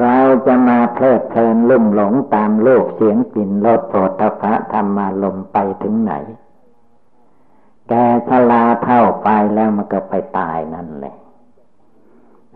[0.00, 6.12] เราจะมาเพลิดเพลินลุ่มหลงตามโลกเสียงกลิ่นรสโผฏฐะธรรมาลมไปถึงไหน
[7.88, 7.92] แก
[8.28, 11.16] ชลาเท่าไปแล้วมันก็ไปตายนั่นแหละ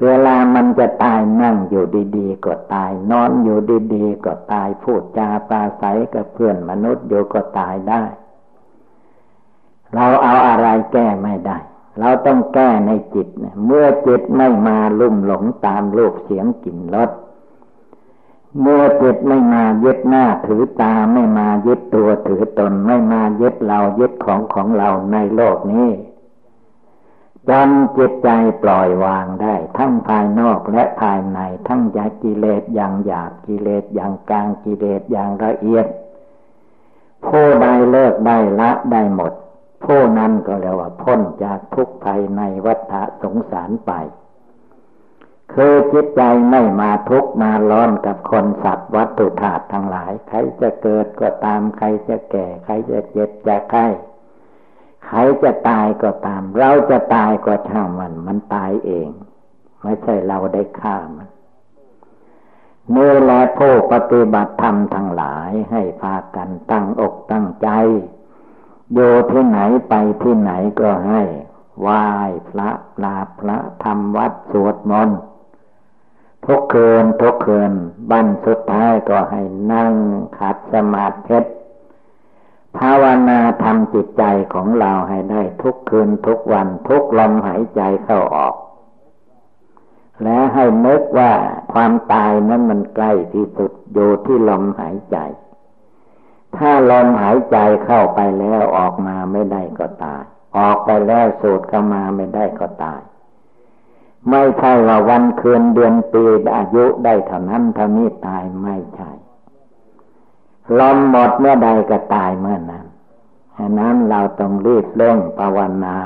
[0.05, 1.85] เวลามันจะตายนั่งอยู่
[2.16, 3.59] ดีๆก็ตาย นอนอยู่
[3.94, 8.02] ดีๆก็ตายพูดจาปราศัยกับเพื่อนมนุษย์อยู่ก็ตายได้
[9.94, 11.59] เราเอาอะไรแก้ไม่ได้
[12.00, 13.28] เราต้องแก้ในจิต
[13.66, 17.11] เมื่อจิตไม่มาลุ่มหลงตามรูปเสียงกลิ่นรส
[18.61, 25.90] เมื่อจิตไม่มายึดหน้าถือตาไม่มายึดตัวถือตนไม่มายึดเรายึดของของเราในโลกนี้
[27.48, 28.28] จนจิตใจ
[28.62, 35.87] ปล่อยวางได้ ทั้งภายนอกและภายใน ทั้งยากิเลสอย่างหยาบกิเลสอย่างกลางกิเลสอย่างละเอียด
[37.26, 39.33] ผู้ใดเลิกได้ละได้หมด
[39.85, 43.92] ผู้นั้นก็เรียกว่าพ้นจากทุกภัยในวัฏสงสารไป
[45.55, 53.87] คือจิตใจไม่มาทุกมาร้อนกับคนสัตว์วัตถุธาตุทั้งหลาย ใครจะเกิดก็ตามใครจะแก่ ใครจะเจ็บจะไข้
[55.06, 59.08] ใครจะตายก็ตาม เราจะตายก็ช่างมัน มันตายเอง
[59.82, 61.28] ไม่ใช่เราได้ฆ่ามัน
[62.90, 67.68] เมื่อแลผู้ปฏิบัติธรรมทั้งหลายให้พากันตั้งอกตั้งใจ
[68.92, 68.98] โย
[69.30, 71.22] ที่ไหนไปที่ไหนก็ให้
[71.80, 72.04] ไหว้
[72.48, 72.70] พระ
[73.02, 75.18] ลาพระทำวัดสวดมนต์
[76.46, 77.72] ทุกคืนทุกคืน
[78.10, 79.94] บันสุดท้ายก็ให้นั่ง
[80.38, 81.38] ขัดสมาธิ
[82.78, 88.54] ภาวนาทำจิตใจของเราให้ได้ทุกคืนทุกวันทุกลมหายใจเข้าออก
[90.23, 91.33] และให้นึกว่า
[91.73, 95.16] ความตายนั้นมันใกล้ที่สุดอยู่ที่ลมหายใจ
[96.56, 100.23] ถ้าลมหายใจเข้าไปแล้วออกมาไม่ได้ก็ตาย
[100.58, 103.00] ออกไปแล้วสูดเข้ามาไม่ได้ก็ตาย
[104.31, 106.25] ไม่ใช่ว่าวันคืนเดือนปี
[106.56, 109.10] อายุได้เท่านั้นเท่านี้ตายไม่ใช่
[110.79, 112.87] ลมหมดเมื่อใดก็ตายเมื่อนั้น
[113.56, 115.96] ฉะนั้นเราต้องรีบเร่งภาวนา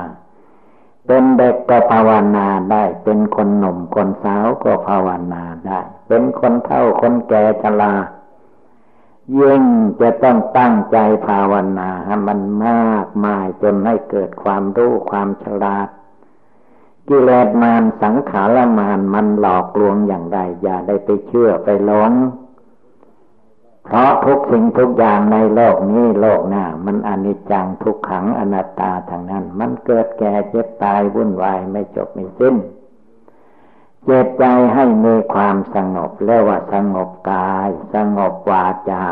[1.07, 7.93] เป็นเด็กก็ภาวนาได้ เป็นคนหนุ่มคนสาวก็ภาวนาได้ เป็นคนเฒ่าคนแก่ชรา
[9.39, 9.63] ยิ่ง
[10.01, 10.97] จะต้องตั้งใจ
[11.27, 15.87] ภาวนาให้มันมากมายจนให้เกิดความรู้ความฉลาด
[17.07, 22.11] กิเลสมารสังขารมารมันหลอกลวงอย่างไร อย่าได้ไปเชื่อไปหลง
[23.89, 32.55] เพราะทุกสิ่งทุกอย่างในโลกนี้โลกหน้า มันอนิจจังทุกขังอนัตตาทางนั้น มันเกิดแก่เจ็บตายวุ่นวายไม่จบไม่สิ้น
[34.05, 39.05] เจตใจให้มีความสงบเรียกว่าสงบกาย สงบวาจา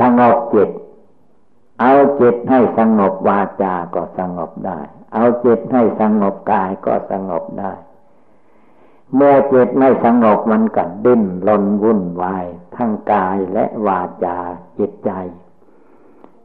[0.00, 0.70] สงบจิต
[1.80, 4.78] เอาจิตให้สงบวาจาก็สงบได้
[5.14, 7.72] เอาจิตให้สงบกายก็สงบได้
[9.14, 12.46] เมื่อจิตไม่สงบมันก็ดิ้นรนวุ่นวาย
[12.76, 14.38] ทั้งกายและวาจา
[14.78, 15.10] จิตใจ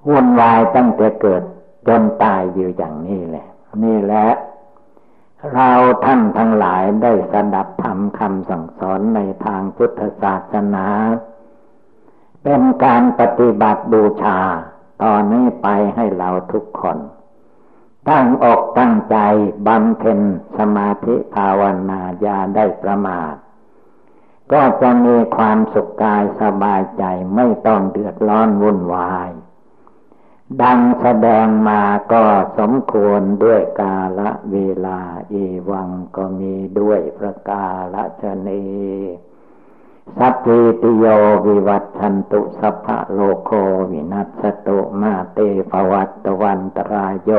[0.07, 1.43] วุ่นวายตั้งแต่เกิด
[1.87, 3.47] จนตายอยู่อย่างนี้แหละ
[3.83, 4.27] นี่แหละ
[5.53, 5.71] เรา
[6.05, 10.87] ท่านทั้งหลายได้สดับธรรมคำสั่งสอนในทางพุทธศาสนา
[12.43, 14.39] เป็นการปฏิบัติบูชา
[15.03, 16.97] ตอนนี้ไปให้เราทุกคน
[18.09, 19.17] ตั้งอกตั้งใจ
[19.67, 20.19] บำเพ็ญ
[20.57, 23.35] สมาธิภาวนาญาได้ประมาท
[24.51, 27.03] ก็จะมีความสุขกายสบายใจ
[27.35, 29.29] ไม่ต้องเดือดร้อนวุ่นวาย
[30.61, 31.81] ดังแสดงมา
[32.13, 32.23] ก็
[32.57, 34.99] สมควรด้วยกาละเวลา
[35.31, 38.63] อีวังก็มีด้วยประกาละชนี
[40.17, 41.05] สัพพิติโย
[41.45, 43.51] วิวัตชันตุสัพพะโลโค
[43.91, 45.39] วินัสตุมาเต
[45.71, 47.31] ภวัตวันตรายโย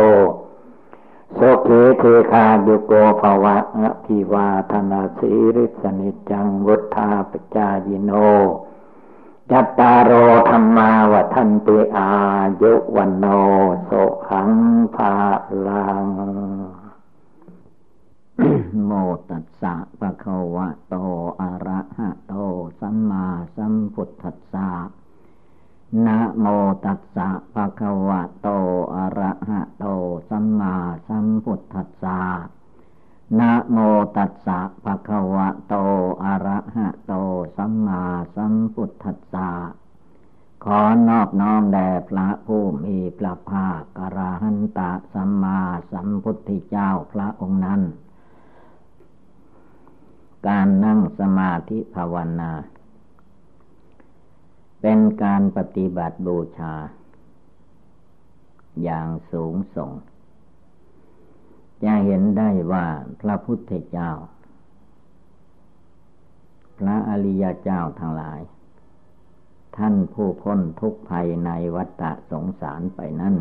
[1.35, 1.68] โสเค
[1.99, 8.11] เทคาโยโกภวะอภิวาธนาสีริสนิจังวุธาปจายิโน
[9.51, 10.12] จัตตารโอ
[10.51, 12.11] ธรรมาวันติอา
[12.62, 13.26] ยุวันโน
[13.85, 13.91] โส
[14.28, 14.51] ขัง
[14.95, 15.14] ภา
[15.66, 16.07] ลัง
[18.85, 18.91] โม
[19.28, 20.95] ตัสสะปะคะวะโต
[21.41, 22.35] อะระหะโต
[22.81, 23.26] สัมมา
[23.57, 24.68] สัมพุทธัสสะ
[26.07, 26.47] นะโม
[26.84, 28.49] ตัสสะปะคะวะโต
[28.95, 29.86] อะระหะโต
[30.28, 30.74] สัมมา
[31.09, 32.20] สัมพุทธัสสะ
[33.38, 33.78] นะโม
[34.16, 35.74] ตัสสะภะคะวะโต
[36.24, 37.12] อะระหะโต
[37.57, 38.03] สัมมา
[38.36, 39.51] สัมพุทธัสสะ
[40.64, 45.59] ขอนอบน้อมแด่พระผู้มีพระภาคกระหันตะสัมมา
[45.93, 47.82] สัมพุทธเจ้าพระองค์นั้น
[50.47, 52.51] การนั่งสมาธิภาวนา
[54.81, 56.74] เป็นการปฏิบัติบูชา
[58.83, 59.91] อย่างสูงส่ง
[61.85, 62.87] จะเห็นได้ว่า
[63.20, 64.11] พระพุทธเจ้า
[66.78, 68.41] พระอริยเจ้าทั้งหลาย
[69.76, 73.37] ท่านผู้พ้นทุกภัยในวัฏสงสารไปนั้น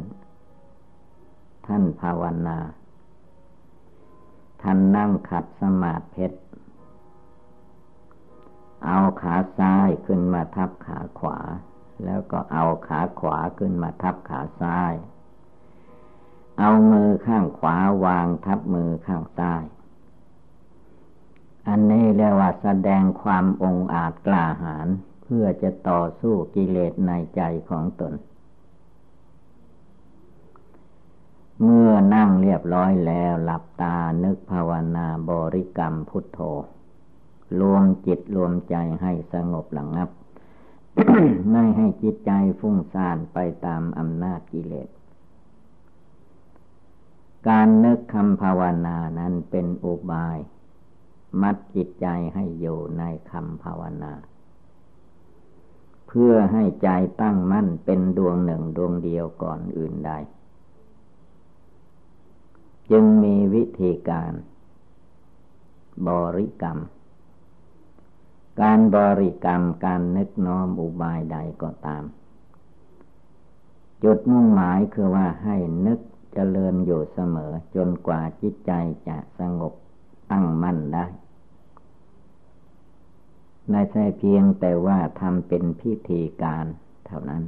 [1.67, 2.59] ท่านภาวนา
[4.61, 6.39] ท่านนั่งขัดสมาธิเพชร
[8.85, 11.39] เอาขาซ้ายขึ้นมาทับขาขวา
[12.05, 14.93] แล้วก็เอาขาขวาขึ้นมาทับขาซ้าย
[16.59, 19.63] เอามือข้างขวาวางทับมือข้างซ้าย
[21.67, 24.87] อันนี้เรียกว่าแสดงความองอาจกล้าหาญ
[25.23, 28.13] เพื่อจะต่อสู้กิเลสในใจของตน
[31.63, 36.39] เมื่อนั่งเรียบร้อยแล้วหลับตานึกภาวนาบริกรรมพุทโธ
[37.61, 40.09] รวมจิตรวมใจให้สงบหลังับ
[41.51, 44.89] ไม่ให้จิตใจฟุ้งซ่านไปตามอำนาจกิเลส
[47.47, 50.37] การนึกคำภาวนานั้นเป็นอุบาย
[51.41, 54.13] มัดจิตใจให้อยู่ในคำภาวนา
[56.07, 56.89] เพื่อให้ใจ
[57.21, 60.11] ตั้งมั่นเป็นดวงหนึ่งดวงเดียวก่อนอื่นใด
[62.91, 64.33] จึงมีวิธีการ
[66.07, 66.77] บริกรรม
[68.61, 72.03] การบริกรรมการนึกน้อมอุบายใดก็ตาม
[74.03, 75.55] จุดมุ่งหมายคือว่าให้
[75.85, 75.99] นึก
[76.33, 78.71] เจริญอยู่เสมอจนกว่าจิตใจ
[79.07, 79.73] จะสงบ
[80.31, 81.05] ตั้งมั่นได้
[83.69, 86.65] ไม่ใช่เพียงแต่ว่าทำเป็นพิธีการ
[87.05, 87.43] เท่านั้น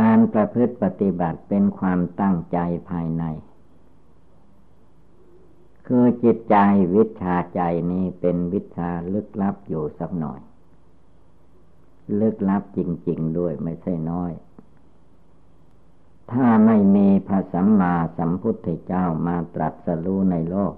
[0.00, 2.58] การประพฤติปฏิบัติเป็นความตั้งใจ
[2.90, 3.24] ภายใน
[5.92, 6.56] คือจิตใจ
[6.94, 7.60] วิชาใจ
[7.92, 10.40] นี้เป็นวิชาลึกลับอยู่สักหน่อย
[12.20, 14.32] ลึกลับจริง ๆ ด้วยไม่ใช่น้อย
[16.32, 20.74] ถ้าไม่มีพระสัมมาสัมพุทธเจ้ามาตรัสรู้ในโลก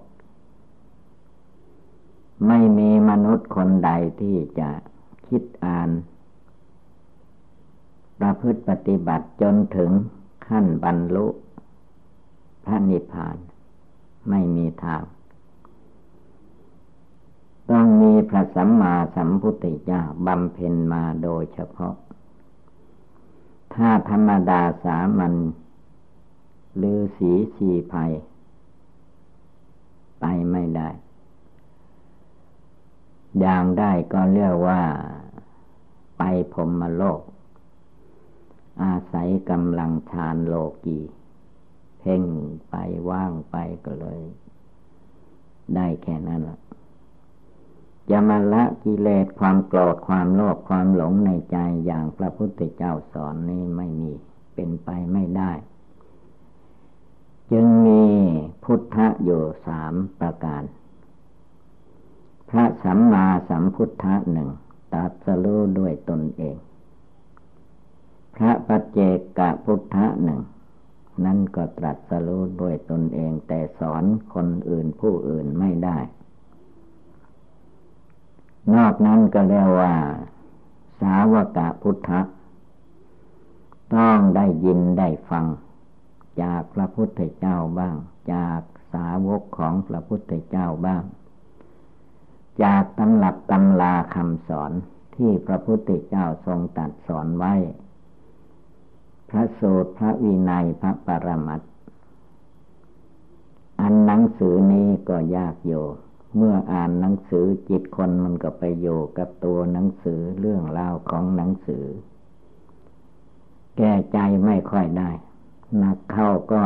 [2.48, 3.90] ไม่มีมนุษย์คนใด
[4.20, 4.70] ที่จะ
[5.28, 5.90] คิดอ่าน
[8.18, 9.90] ประพฤติปฏิบัติจนถึง
[10.46, 11.26] ขั้นบรรลุ
[12.64, 13.38] พระนิพพาน
[14.28, 15.02] ไม่มีทาง
[17.70, 21.94] ต้องมีพระสัมมาสัมพุทธเจ้าบำเพ็ญมาโดยเฉพาะ
[23.74, 25.34] ถ้าธรรมดาสามัญ
[26.82, 28.12] ลือสีสีภัย
[30.20, 30.88] ไปไม่ได้
[33.40, 34.82] อย่างได้ก็เรียกว่า
[36.18, 37.20] ไปพรมโลก
[38.82, 40.54] อาศัยกำลังฌานโล
[40.84, 40.98] กี
[42.02, 42.22] เพ่ง
[42.70, 42.74] ไป
[43.10, 44.20] ว่างไปก็เลย
[45.74, 46.58] ได้แค่นั้นละ
[48.10, 54.12] จะมาละกิเลสความโกรธความโลภความหลงในใจอย่างพระพุทธเจ้าสอนนี้ไม่มี
[54.54, 55.52] เป็นไปไม่ได้
[57.52, 58.04] จึงมี
[58.64, 60.62] พุทธะอยู่สามประการ
[62.50, 64.48] พระสัมมาสัมพุทธะหนึ่ง
[64.92, 66.56] ตัดสรู้ด้วยตนเอง
[68.34, 68.98] พระปัจเจ
[69.38, 70.40] กะพุทธะหนึ่ง
[71.24, 74.04] นั่นก็ตรัสรู้ด้วยตนเองแต่สอน
[74.34, 75.98] คนอื่นผู้อื่นไม่ได้
[78.74, 79.94] นอกนั้นก็เรียกว่า
[81.00, 82.20] สาวกะพุทธะ
[83.94, 85.46] ต้องได้ยินได้ฟัง
[86.42, 87.96] จากพระพุทธเจ้าบ้าง
[88.32, 88.60] จาก
[88.92, 91.02] สาวกของพระพุทธเจ้าบ้าง
[92.62, 94.72] จากตำรับตำลาคำสอน
[95.16, 97.54] ที่พระพุทธเจ้าทรงตัดสอนไว้
[99.32, 101.60] พระโสตพระวินัยพระปรมัต
[103.80, 105.84] อันหนังสือนี้ก็ยากอยู่
[106.36, 111.84] เมื่ออ่านหนังสือจิตคนมันก็ไปอยู่กับตัวหนังสือเรื่องราวของหนังสือ
[113.76, 115.10] แก้ใจไม่ค่อยได้
[115.82, 116.62] นักเข้าก็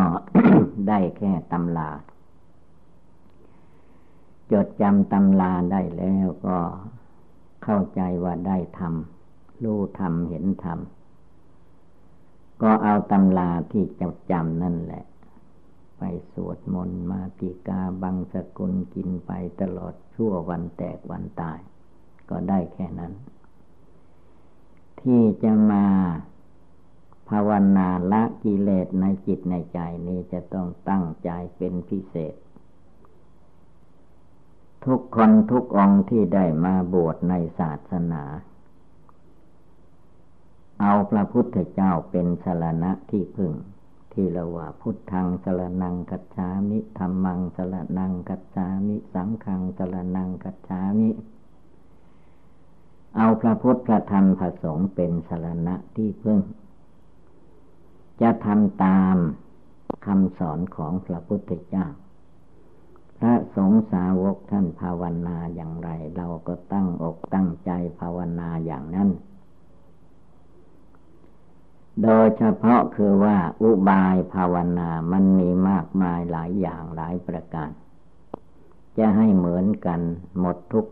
[0.88, 1.90] ได้แค่ตำลา
[4.52, 6.58] จดจำตำลาได้แล้วก็
[7.64, 10.95] เข้าใจว่าได้ทำรู้ทำเห็นทำ
[12.62, 15.04] ก็เอาตำราที่จำจำนั่นแหละ
[15.98, 16.02] ไป
[16.32, 19.30] สวดมนต์มาติกาบังสกุลกินไป
[19.60, 21.58] ตลอดชั่ววันแตกวันตาย
[22.30, 23.12] ก็ได้แค่นั้น
[25.00, 25.86] ที่จะมา
[27.28, 32.34] ภาวนาละกิเลสในจิตในใจนี้จะต้องตั้งใจเป็นพิเศษ
[34.86, 38.22] ทุกคนทุกองที่ได้มาบวชในศาสนา
[40.80, 43.52] เอาพระพุทธเจ้าเป็นสรณะที่พึ่ง
[44.12, 51.10] ที่เราว่าพุทธังสรนังกัจฉามิธรรมังสรนังกัจฉามิสังฆังสรนังกัจฉามิ
[53.16, 56.38] เอาพระพุทธพระธรรมพระสงฆ์เป็นสรณะที่พึ่ง
[58.20, 59.16] จะทำตาม
[60.06, 61.86] คำสอนของพระพุทธเจ้า
[63.18, 67.70] พระสงฆ์สาวกท่านภาวนาอย่างไร เราก็ตั้งอกตั้งใจ
[68.00, 69.10] ภาวนาอย่างนั้น
[72.02, 77.70] โดยเฉพาะคือว่าอุบายภาวนามันมีมากมายหลายอย่างหลายประการ
[78.98, 80.00] จะให้เหมือนกัน
[80.38, 80.86] หมดทุก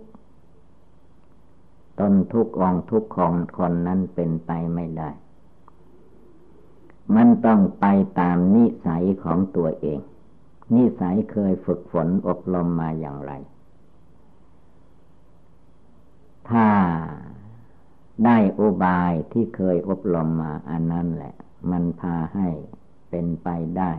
[2.00, 5.10] ตนทุกองทุกของคนนั้นเป็นไปไม่ได้
[7.14, 7.86] มันต้องไป
[8.20, 10.00] ตามนิสัยของตัวเอง
[10.74, 13.32] นิสัยเคยฝึกฝนอบรมมาอย่างไร
[16.48, 16.66] ถ้า
[18.24, 21.34] ได้อุบายที่เคยอบรมมาอันนั้นแหละ
[21.70, 22.48] มันพาให้
[23.10, 23.48] เป็นไป
[23.78, 23.92] ได้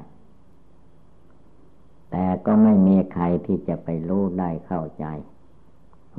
[2.12, 5.06] แต่ก็ไม่มีใครที่จะไปรู้ได้เข้าใจ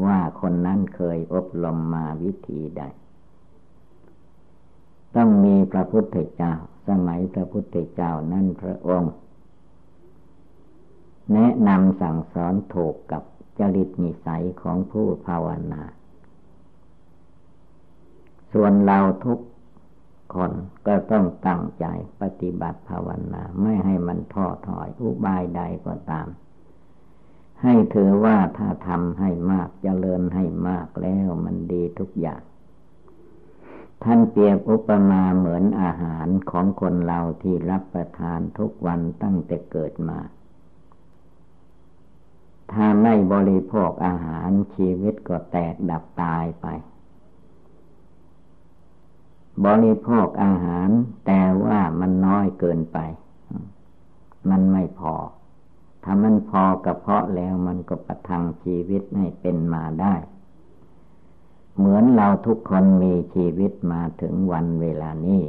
[0.04, 2.82] ว่าคนนั้นเคยอบรมมาวิธีใด
[5.16, 6.54] ต้องมีพระพุทธเจ้า
[6.88, 9.14] สมัยพระพุทธเจ้านั่นพระองค์
[11.32, 13.22] แนะนำสั่งสอนถูกกับ
[13.58, 15.82] จริตนิสัยของผู้ภาวนา
[18.58, 19.38] ส่วนเราทุก
[20.34, 20.52] คน
[20.86, 21.86] ก็ต้องตั้งใจ
[22.22, 26.28] ปฏิบัติภาวนาไม่ให้มันท้อถอยอุบายใดก็ตาม
[27.62, 32.42] ให้ถือว่าถ้าทำให้มากจเจริญให้มากแล้วมันดีทุกอย่าง
[34.02, 40.18] ท่านเปรียบอุปมาเหมือนอาหารของคนเราที่รับประทานทุกวันตั้งแต่เกิดมา
[42.72, 46.68] ถ้าไม่บริโภคอาหารชีวิตก็แตกดับตายไป
[49.64, 50.88] บริโภคอาหาร
[51.26, 52.98] แต่ว่ามันน้อยเกินไป
[54.50, 55.14] มันไม่พอ
[56.02, 60.14] ถ้ามันพอกระเพาะแล้วมันก็ประทังชีวิตให้เป็นมาได้
[61.76, 65.44] เหมือนเราทุกคนมีชีวิตมาถึงวันเวลานี้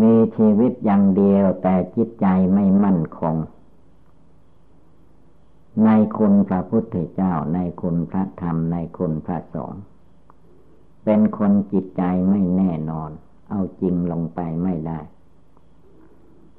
[0.00, 3.36] มีชีวิตอย่างเดียวแต่จิตใจไม่มั่นคง
[5.84, 5.88] ใน
[6.18, 9.82] คุณพระพุทธเจ้าในคุณพระธรรมในคุณพระสงฆ์
[11.04, 13.10] เป็นคนจิตใจไม่แน่นอน
[13.50, 15.00] เอาจริงลงไปไม่ได้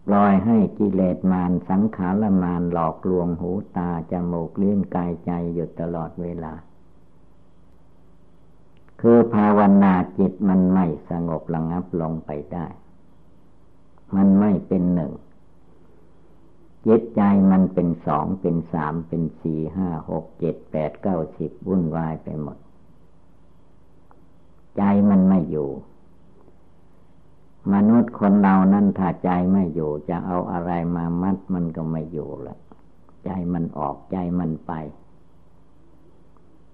[0.07, 6.53] ปล่อยให้กิเลสมารสังขารมารหลอกลวงหูตาจมูกเลิ้นกายใจอยู่ตลอดเวลา
[9.01, 12.67] คือภาวนาจิตมันไม่สงบระงับลงไปได้
[14.15, 15.13] มันไม่เป็นหนึ่ง
[16.87, 17.21] จิตใจ
[17.51, 22.57] มันเป็นสองเป็นสามเป็นสี่ห้าหกเจ็ดแปดเก้าสิบวุ่นวายไปหมด
[24.77, 25.69] ใจมันไม่อยู่
[27.73, 32.57] มนุษย์คนเรานั้นถ้าใจไม่อยู่ จะเอาอะไรมามัดมันก็ไม่อยู่ละ
[33.25, 34.71] ใจมันออกใจมันไป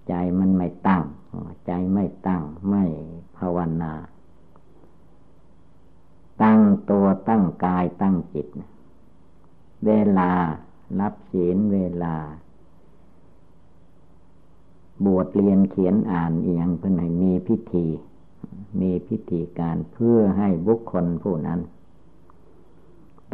[0.08, 1.04] ใจมันไม่ตั้ง
[1.66, 2.84] ใจไม่ตั้งไม่
[3.38, 3.92] ภาวนา
[6.42, 8.46] ตั้งตัวตั้งกายตั้งจิต
[9.86, 10.30] เวลา
[11.00, 12.14] รับศีลเวลา
[15.04, 17.86] บวชเรียนเขียนอ่านอีงเพื่อให้มีพิธี
[18.80, 21.60] มีพิธีการเพื่อให้บุคคลผู้นั้น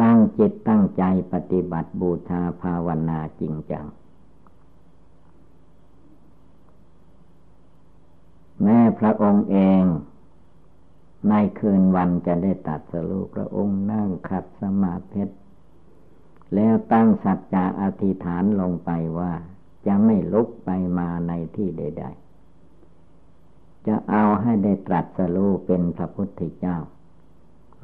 [0.01, 1.03] ตั้งจิตตั้งใจ
[1.33, 3.87] ปฏิบัติบูชาภาวนาจริงจัง
[8.63, 9.83] แม่พระองค์เอง
[11.29, 15.25] ในคืนวันจะได้ตัดสรุพระองค์นั่งขัดสมาธิ
[16.55, 19.33] แล้วตั้งสัจจะอธิษฐานลงไปว่า
[19.87, 22.05] จะไม่ลุกไปมาในที่ใด
[22.91, 26.77] ๆ จะเอาให้ได้ตรัสรู้เป็นพระพุทธเจ้า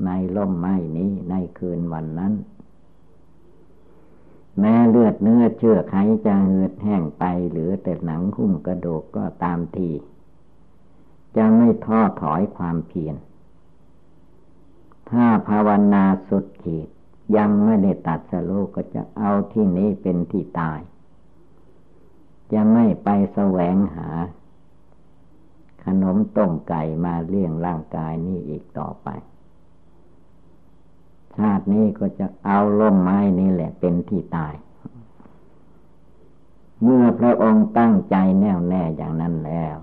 [0.05, 2.33] ในล่มไม้นี้ในคืนวันนั้น
[4.59, 5.95] แม้เลือดเนื้อเชื่อไข
[6.27, 9.91] จะเหือดแห้งไปหรือแต่หนังหุ้มกระดูกก็ตามที
[11.37, 13.17] จะไม่ท้อถอยความเพียร
[15.11, 16.89] ถ้าภาวนาสุดขีด
[17.37, 20.81] ยังไม่ได้ตัดสโลก็จะเอาที่นี้เป็นที่ตาย
[22.53, 24.09] จะไม่ไปแสวงหา
[25.85, 29.09] ขนมต้มไก่มาเลี้ยงร่างกายนี้อีกต่อไป
[31.37, 34.55] ชาตินี้ก็จะเอาล่มไม้นี่แหละเป็นที่ตาย
[36.83, 39.77] เมื่อพระองค์ตั้งใจแน่วแน่อย่างนั้นแล้ว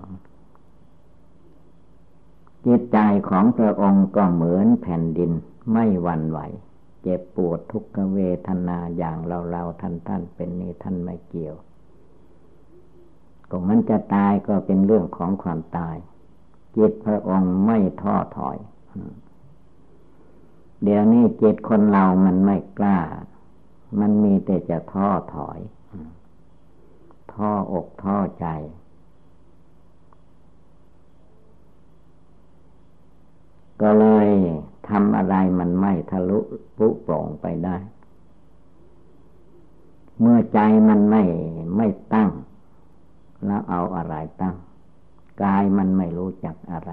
[2.66, 2.98] จิตใจ
[3.28, 5.30] ของพระองค์ก็เหมือนแผ่นดิน
[5.72, 6.38] ไม่หวั่นไหว
[7.02, 11.56] เจ็บปวดทุกขเวทนาอย่างเราเราท่านท่านเป็นนี่ท่านไม่เกี่ยว
[13.50, 15.96] ก็มันจะตายก็เป็นเรื่องของความตาย
[16.76, 18.58] จิตพระองค์ไม่ท้อถอย
[20.82, 22.98] เดี๋ยวนี้จิตคนเรามันไม่กล้า
[24.00, 25.58] มันมีแต่จะท้อถอย
[27.32, 28.46] ท้ออกท้อใจ
[33.80, 34.28] ก็เลย
[34.88, 36.38] ทำอะไรมันไม่ทะลุ
[36.76, 37.76] ปุโปร่งไปได้
[40.20, 41.22] เมื่อใจมันไม่
[41.76, 42.30] ไม่ตั้ง
[43.46, 44.56] แล้วเอาอะไรตั้ง
[45.42, 46.92] กายมันไม่รู้จักอะไร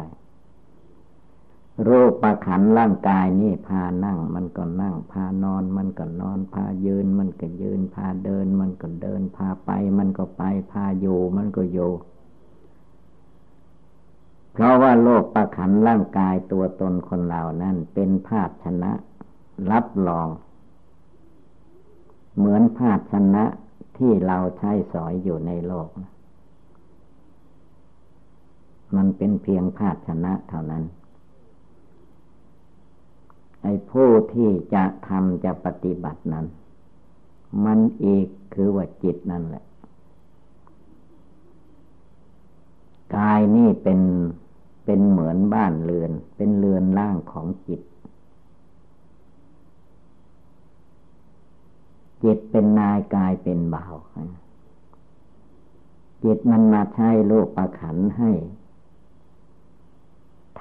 [1.88, 10.42] รูปประขันร่างกายนี่พานั่ง มันก็นั่ง พานอน มันก็นอน พายืน มันก็ยืน พาเดิน มันก็เดิน พาไป มันก็ไป
[10.72, 11.92] พาอยู่มันก็อยู่
[14.54, 18.92] เพราะว่าโลกประขันร่างกายตัวตนคนเหล่านั้นเป็นภาชนะ
[19.72, 20.30] รับรอง
[22.38, 23.44] เหมือนภาชนะ
[23.98, 25.88] ที่เราใช้สอยอยู่ในโลก
[28.96, 30.84] มันเป็นเพียงภาชนะเท่านั้น
[33.62, 36.46] ไอ้ผู้ที่จะทำจะปฏิบัตินั้น
[37.66, 39.64] มันอีกคือว่าจิตนั่นแหละ
[43.16, 44.00] กายนี่เป็น
[44.86, 47.82] เป็นเหมือนบ้านเรือน เป็นเรือนร่างของจิต
[52.24, 53.96] จิตเป็นนายกายเป็นบ่าว
[56.24, 58.32] จิตมันมาใช้โลกประขันให้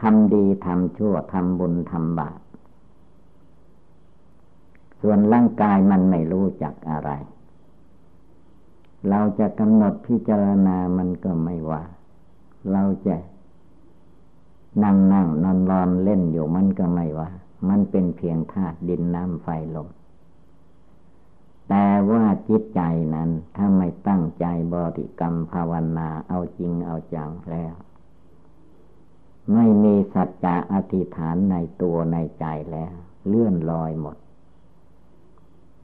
[0.01, 2.39] ทำดีทำชั่วทำบุญทำบาป
[5.01, 7.11] ส่วนร่างกายมันไม่รู้จักอะไร
[9.09, 11.83] เราจะกำหนดพิจารณามันก็ไม่ว่า
[12.73, 13.17] เราจะ
[14.85, 17.31] นั่งนั่งนอนนอนเล่นอยู่มันก็ไม่ว่า
[17.69, 19.89] มันเป็นเพียงธาตุดินน้ำไฟลม
[21.69, 22.81] แต่ว่าจิตใจ
[23.15, 27.75] นั้นถ้าไม่ตั้งใจบริกรรมภาวนาเอาจริงเอาจังแล้ว
[29.53, 32.95] ไม่มีสัจจะอธิษฐานในตัวในใจแล้ว
[33.27, 34.17] เลื่อนลอยหมด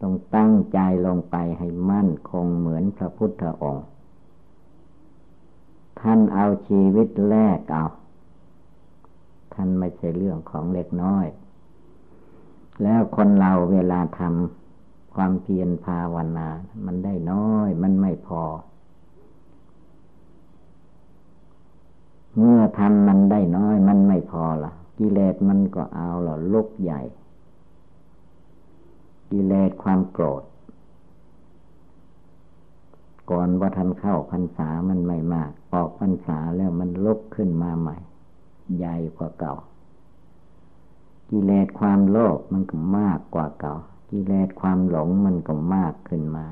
[0.01, 3.87] ต้องตั้งใจลงไปให้มั่นคงเหมือนพระพุทธองค์
[6.01, 7.87] ท่านเอาชีวิตแลกเอา
[9.55, 11.27] ท่านไม่ใช่เรื่องของเล็กน้อย
[12.83, 16.49] แล้วคนเราเวลาทำความเพียรภาวนา
[16.87, 18.43] มันได้น้อย มันไม่พอ
[22.37, 27.01] เมื่อทำมันได้น้อยมันไม่พอละกิเลสมันก็เอาหรอลุกใหญ่
[29.31, 30.43] กิเลสความโกรธ
[33.31, 37.97] ก่อนว่าทันเข้าพรรษามันไม่มาก ออกพรรษาแล้วมันลุกขึ้นมาใหม่
[38.77, 39.55] ใหญ่กว่าเก่า
[41.31, 43.75] กิเลสความโลภมันก็มากกว่าเก่า
[44.11, 46.45] กิเลสความหลงมันก็มากขึ้นมา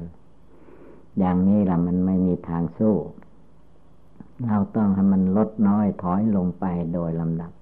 [1.19, 2.97] อย่างนี้ละมันไม่มีทางสู้
[4.47, 6.65] เราต้องให้มันลดน้อยถอยลงไป
[6.95, 7.53] โดยลำดับ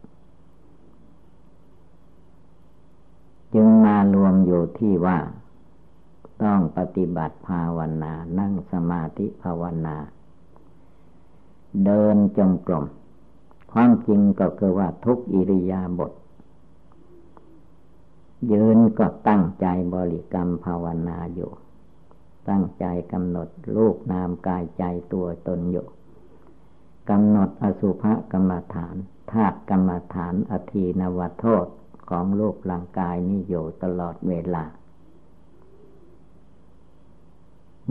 [3.55, 5.19] จึงมารวมอยู่ที่ว่า
[6.43, 9.97] ต้องปฏิบัติภาวนา นั่งสมาธิภาวนา
[11.85, 12.87] เดินจงกรม
[13.73, 16.13] ความจริงก็คือว่าทุกอิริยาบถ
[18.53, 21.53] ยืนก็ตั้งใจบริกรรมภาวนาอยู่
[22.49, 25.87] ตั้งใจกำหนดรูปนามกายใจตัวตนอยู่
[27.11, 28.97] กำหนดอสุภกรรมฐาน
[29.33, 31.67] ธาตุกรรมฐานอธีนวโทษ
[32.11, 34.65] ของรูปร่างกายนี้อยู่ตลอดเวลา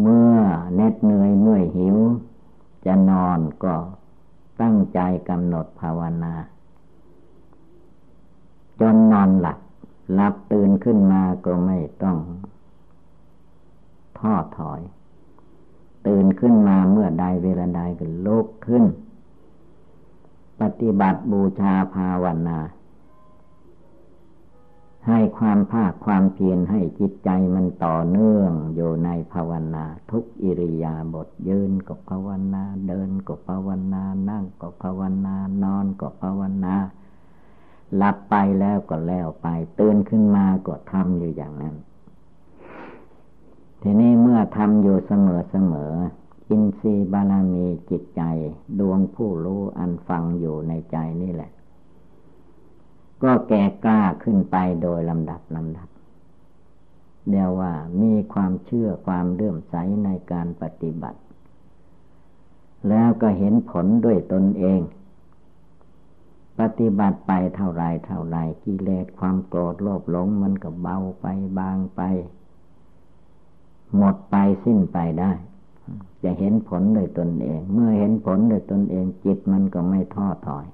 [0.01, 0.35] เมื่อ
[0.75, 1.97] เน็ดเหนื่อยเมื่อยหิว
[2.85, 3.75] จะนอนก็
[4.61, 4.99] ตั้งใจ
[5.29, 6.33] กำหนดภาวนา
[8.81, 9.59] จนนอนหลับ
[10.13, 12.17] หลับตื่นขึ้นมาก็ไม่ต้อง
[14.19, 14.81] ท้อถอย
[16.07, 18.83] ตื่นขึ้นมาเมื่อใดเวลาใดก็ลุกขึ้น
[20.61, 22.59] ปฏิบัติบูชาภาวนา
[25.07, 36.75] ให้ความภาคความเพียรให้จิตใจมันต่อเนื่องอยู่ในภาวนา ทุกอิริยาบถยืนก็ภาวนา เดินก็ภาวนา นั่งก็ภาวนานอนก็ภาวนา
[37.95, 39.47] หลับไปแล้วก็แล้วไป
[39.79, 41.75] ตื่นขึ้นมาก็ทำอยู่อย่างนั้น
[43.81, 45.93] ทีนี้เมื่อทำอยู่เสมอเสมอ
[46.49, 48.21] อินทรีย์บาลามีจิตใจ
[48.79, 51.51] ดวงผู้รู้อันฟังอยู่ในใจนี่แหละ
[53.23, 55.89] ก็แก่กล้าขึ้นไปโดยลำดับลำดับ
[57.29, 59.75] เดียวว่ามีความเชื่อความเลื่อมใส
[60.05, 61.19] ในการปฏิบัติ
[62.89, 64.81] แล้วก็เห็นผลด้วยตนเอง
[66.59, 71.25] ปฏิบัติไปเท่าไรเท่าไรกิเลสความโกรธโลภหลงมันก็เบาไป
[71.57, 72.01] บางไป
[73.95, 75.31] หมดไปสิ้นไปได้
[76.23, 80.65] จะเห็นผลโดยตนเอง เมื่อเห็นผลโดยตนเองจิตมันก็ไม่ท้อถอย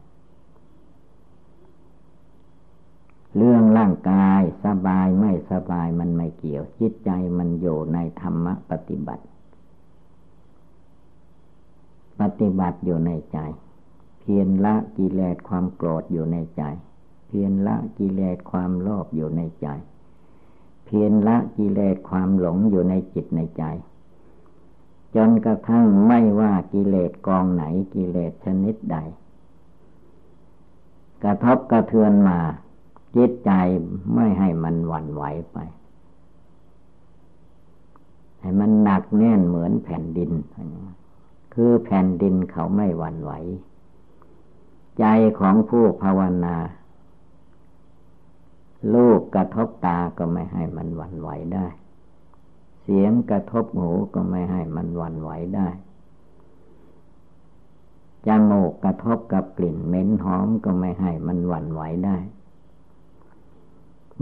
[3.37, 9.23] เรื่องร่างกายสบายไม่สบายมันไม่เกี่ยว จิตใจมันอยู่ในธรรมปฏิบัติ
[12.19, 13.39] ปฏิบัติอยู่ในใจ
[14.19, 16.63] เพียรละกิเลสความโกรธอยู่ในใจ
[17.27, 19.67] เพียรละกิเลสความโลภอยู่ในใจ
[20.85, 23.63] เพียรละกิเลสความหลงอยู่ในจิตในใจ
[25.15, 28.97] จนกระทั่งไม่ว่ากิเลสกองไหนกิเลสชนิดใด
[31.23, 32.39] กระทบกระเทือนมา
[33.15, 33.51] จิตใจ
[34.15, 35.57] ไม่ให้มันหวั่นไหวไป
[38.39, 40.31] ให้มันหนักแน่นเหมือนแผ่นดิน
[41.53, 43.31] คือแผ่นดินเขาไม่หวั่นไหว
[44.99, 45.05] ใจ
[45.39, 46.55] ของผู้ภาวนา
[48.93, 51.67] ลูกกระทบตาก็ไม่ให้มันหวั่นไหวได้
[52.83, 55.69] เสียงกระทบหูก็ไม่ให้มันวันไหวได้
[58.27, 62.17] จมูกกระทบกับกลิ่นเหม็นหอมก็ไม่ให้มันหวั่นไหวได้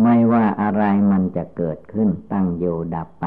[0.01, 3.26] ไม่ว่าอะไรมันจะเกิดขึ้นตั้งอยู่ดับไป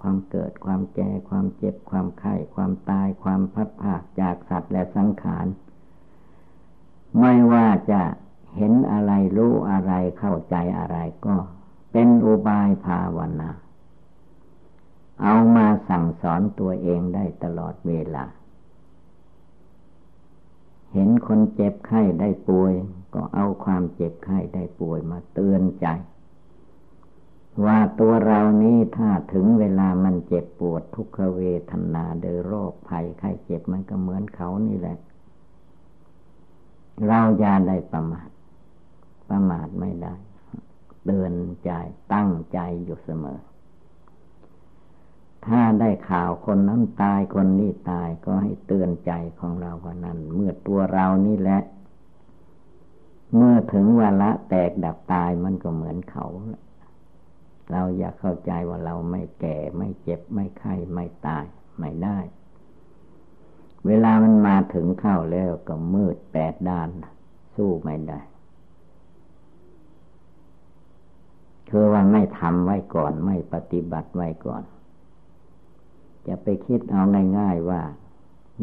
[0.00, 5.46] ความเกิดความแก่ความเจ็บความไข้ความตายความพัดผากจากสัตว์และสังขาร
[7.20, 8.02] ไม่ว่าจะ
[8.56, 11.36] เห็นอะไรรู้อะไรเข้าใจอะไรก็
[11.92, 13.50] เป็นอุบายภาวนา
[15.22, 18.24] เอามาสั่งสอนตัวเองได้ตลอดเวลา
[20.92, 22.72] เห็นคนเจ็บไข้ได้ป่วย
[23.14, 25.86] ก็เอาความเจ็บไข้ได้ป่วยมาเตือนใจ
[27.64, 31.40] ว่าตัวเรานี้ถ้าถึงเวลามันเจ็บปวดทุกขเว
[31.70, 34.98] ทนาโดยโรคภัยไข้เจ็บมันก็เหมือนเขานี่แหละ
[37.06, 38.28] เราอย่าได้ประมาท
[39.28, 40.14] ประมาทไม่ได้
[41.04, 41.32] เตือน
[41.64, 41.70] ใจ
[42.14, 43.40] ตั้งใจอยู่เสมอ
[45.46, 51.60] ถ้าได้ข่าวคนนั้นตายคนนี้ตายก็ให้เตือนใจของเราว่านั้นเมื่อตัวเรานี่แหละ
[53.34, 56.26] เมื่อถึงวาระแตกดับตายมันก็เหมือนเขา
[57.72, 61.44] เราอยากเข้าใจว่าเราไม่แก่ไม่เจ็บไม่ไข้ไม่ตาย
[61.78, 62.18] ไม่ได้
[63.86, 66.88] เวลามันมาถึงเข้าแล้วก็มืดแปดด้าน
[67.56, 68.20] สู้ไม่ได้
[71.70, 74.62] คือว่าไม่ทำไว้ก่อนไม่ปฏิบัติไว้ก่อน
[76.28, 77.02] จะไปคิดเอา
[77.38, 77.82] ง่าย ๆว่า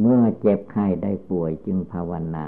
[0.02, 2.46] เมื่อเจ็บไข้ได้ป่วยจึงภาวนา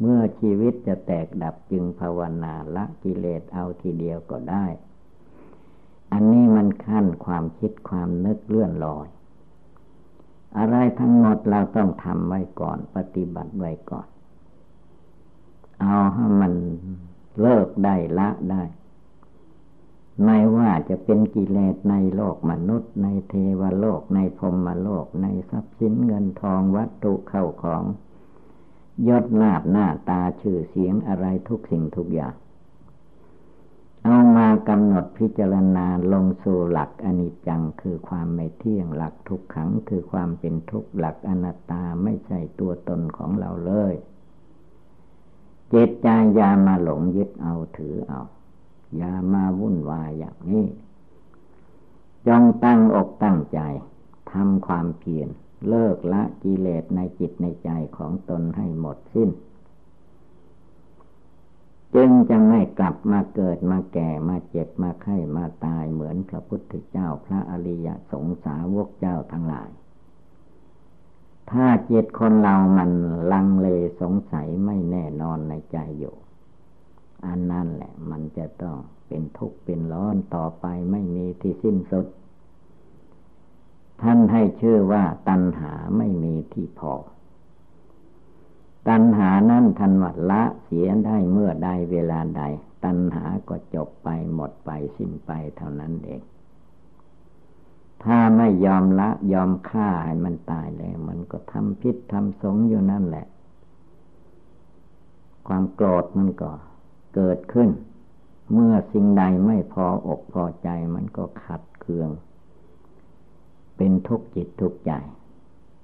[0.00, 4.66] เมื่อชีวิตจะแตกดับจึงภาวนาละกิเลสเอาทีเดียวก็ได้
[6.12, 9.08] อันนี้มันขั้นความคิดความนึกเลื่อนลอย
[10.58, 14.08] อะไรทั้งหมดเราต้องทำไว้ก่อนปฏิบัติไว้ก่อน
[15.80, 16.52] เอาให้มัน
[17.40, 18.62] เลิกได้ละได้
[20.24, 27.82] ไม่ว่าจะเป็นกิเลสในโลกมนุษย์ ในเทวโลกในพรมโลก ในทรัพย์สินเงินทองวัตถุเข้าของ
[29.08, 32.34] ยศลาบหน้าตาชื่อเสียงอะไรทุกสิ่งทุกอย่าง
[34.04, 43.94] เอามากำหนดพิจารณาลงสู่หลักอนิจจังคือความไม่เที่ยงหลักทุกขังคือความเป็นทุกข์หลักอนัตตาไม่ใช่ตัวตนของเราเลย
[45.70, 46.08] เจตใจ
[46.38, 48.20] ยามาหลงยึดเอาถือเอา
[48.96, 50.66] อย่ามาวุ่นวายอย่างนี้
[52.26, 53.60] จงตั้งอกตั้งใจ
[54.32, 55.28] ทำความเพียร
[55.68, 59.30] เลิกละกิเลสในจิตในใจของตนให้หมดสิ้น
[61.94, 69.70] จึงจะไม่กลับมาเกิดมาแก่มาเจ็บมาไข้มาตายเหมือนพระพุทธเจ้าพระอริยสงสาวกเจ้าทั้งหลาย
[71.50, 72.90] ถ้าจิตคนเรามัน
[73.32, 73.68] ลังเล
[74.00, 76.14] สงสัยไม่แน่นอนในใจอยู่
[77.26, 78.76] อันนั่นแหละ มันจะต้อง
[79.08, 82.06] เป็นทุกข์เป็นร้อนต่อไปไม่มีที่สิ้นสุด
[84.02, 86.94] ท่านให้ชื่อว่าตัณหาไม่มีที่พอ
[88.88, 92.42] ตัณหานั้นทันวัดละเสียได้เมื่อใดเวลาใด
[92.84, 96.22] ตัณหาก็จบไปหมดไปสิ้นไปเท่านั้นเอง
[98.04, 103.26] ถ้าไม่ยอมละยอมฆ่าให้มันตายแล้ว มันก็ทำพิษทำสงอยู่นั่นแหละ
[105.46, 106.50] ความโกรธมันก็
[107.20, 107.70] เกิดขึ้น
[108.52, 112.10] เมื่อสิ่งใดไม่พออกพอใจมันก็ขัดเคือง
[113.76, 114.92] เป็นทุกข์จิตทุกข์ใจ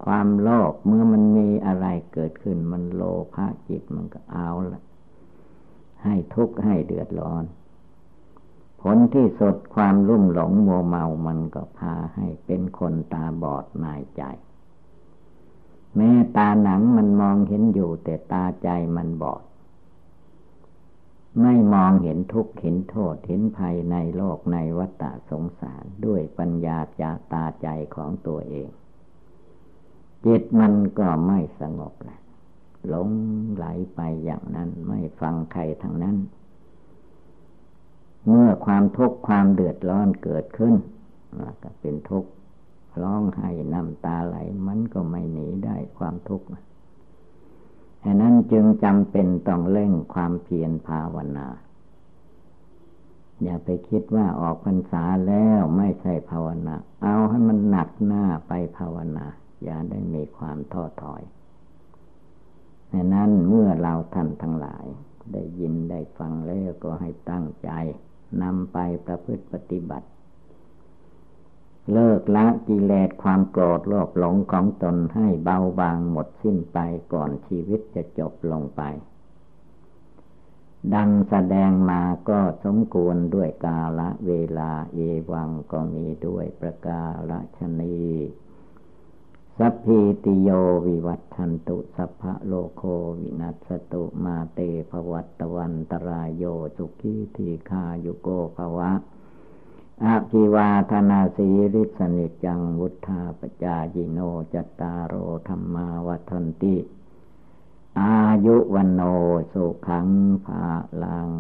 [0.05, 3.03] ความโลภเมื่อมันมีอะไรเกิดขึ้น มันโล
[3.35, 4.83] ภะจิตมันก็เอาละ
[6.05, 7.45] ให้ทุกข์ให้เดือดร้อน
[8.81, 14.23] ผลที่สุดความรุ่มหลงโมเมามันก็พาให้เป็นคนตาบอดนายใจ
[15.97, 18.69] แม้ตาหนังมันมองเห็นอยู่แต่ตาใจ
[18.99, 19.43] มันบอด
[21.43, 28.69] ไม่มองเห็นทุกข์เห็นโทษเห็นภัยในโลกในวัฏสงสารด้วยปัญญาจาตาใจของตัวเอง
[30.25, 32.21] จิตมันก็ไม่สงบแหละ
[32.89, 33.09] หลง
[33.55, 36.17] ไหลไปอย่างนั้นไม่ฟังใครทั้งนั้น
[38.27, 40.75] เมื่อความทุกข์ความเดือดร้อนเกิดขึ้น
[41.63, 42.31] ก็เป็นทุกข์
[43.03, 46.47] ร้องไห้น้ำตาไหลมันก็ไม่หนีได้ความทุกข์
[48.05, 51.47] ฉะนั้นจึงจำเป็นต้องเร่งความเพียรภาวนา
[53.43, 59.27] อย่าไปคิดว่าออกพรรษาแล้วไม่ใช่ภาวนา เอาให้มันหนักหน้าไปภาวนา
[59.63, 61.23] อย่าได้มีความท้อถอย
[62.93, 64.85] ฉะนั้นเมื่อเราท่านทั้งหลาย
[65.33, 67.71] ได้ยินได้ฟังแล้วก็ให้ตั้งใจ
[68.43, 70.07] นำไปประพฤติปฏิบัติ
[71.93, 76.79] เลิกละกิเลสความโกรธโลภหลงของตนให้เบาบางหมดสิ้นไป
[77.13, 78.83] ก่อนชีวิตจะจบลงไป
[80.95, 84.99] ดังแสดงมาก็สมควรด้วยกาละเวลาเอ
[85.33, 87.99] วังก็มีด้วยประกาละชนี
[89.59, 90.51] สัพพิติโย
[90.87, 92.83] วิวัตทันตุสัพพะโลโค
[93.19, 94.61] วินัสตุมาเต
[94.91, 96.45] ภวัตวันตรายโย
[96.77, 98.91] สุขีทีคายุโกภวะ
[100.03, 104.19] อาภิวาธนาสีริสนิจังวุธาปจายิโน
[104.53, 105.15] จตารโอ
[105.49, 106.77] ธรรมาวันติ
[108.01, 108.15] อา
[108.45, 109.01] ยุวันโน
[109.53, 110.09] สุขัง
[110.45, 110.65] ภา
[111.03, 111.31] ลัง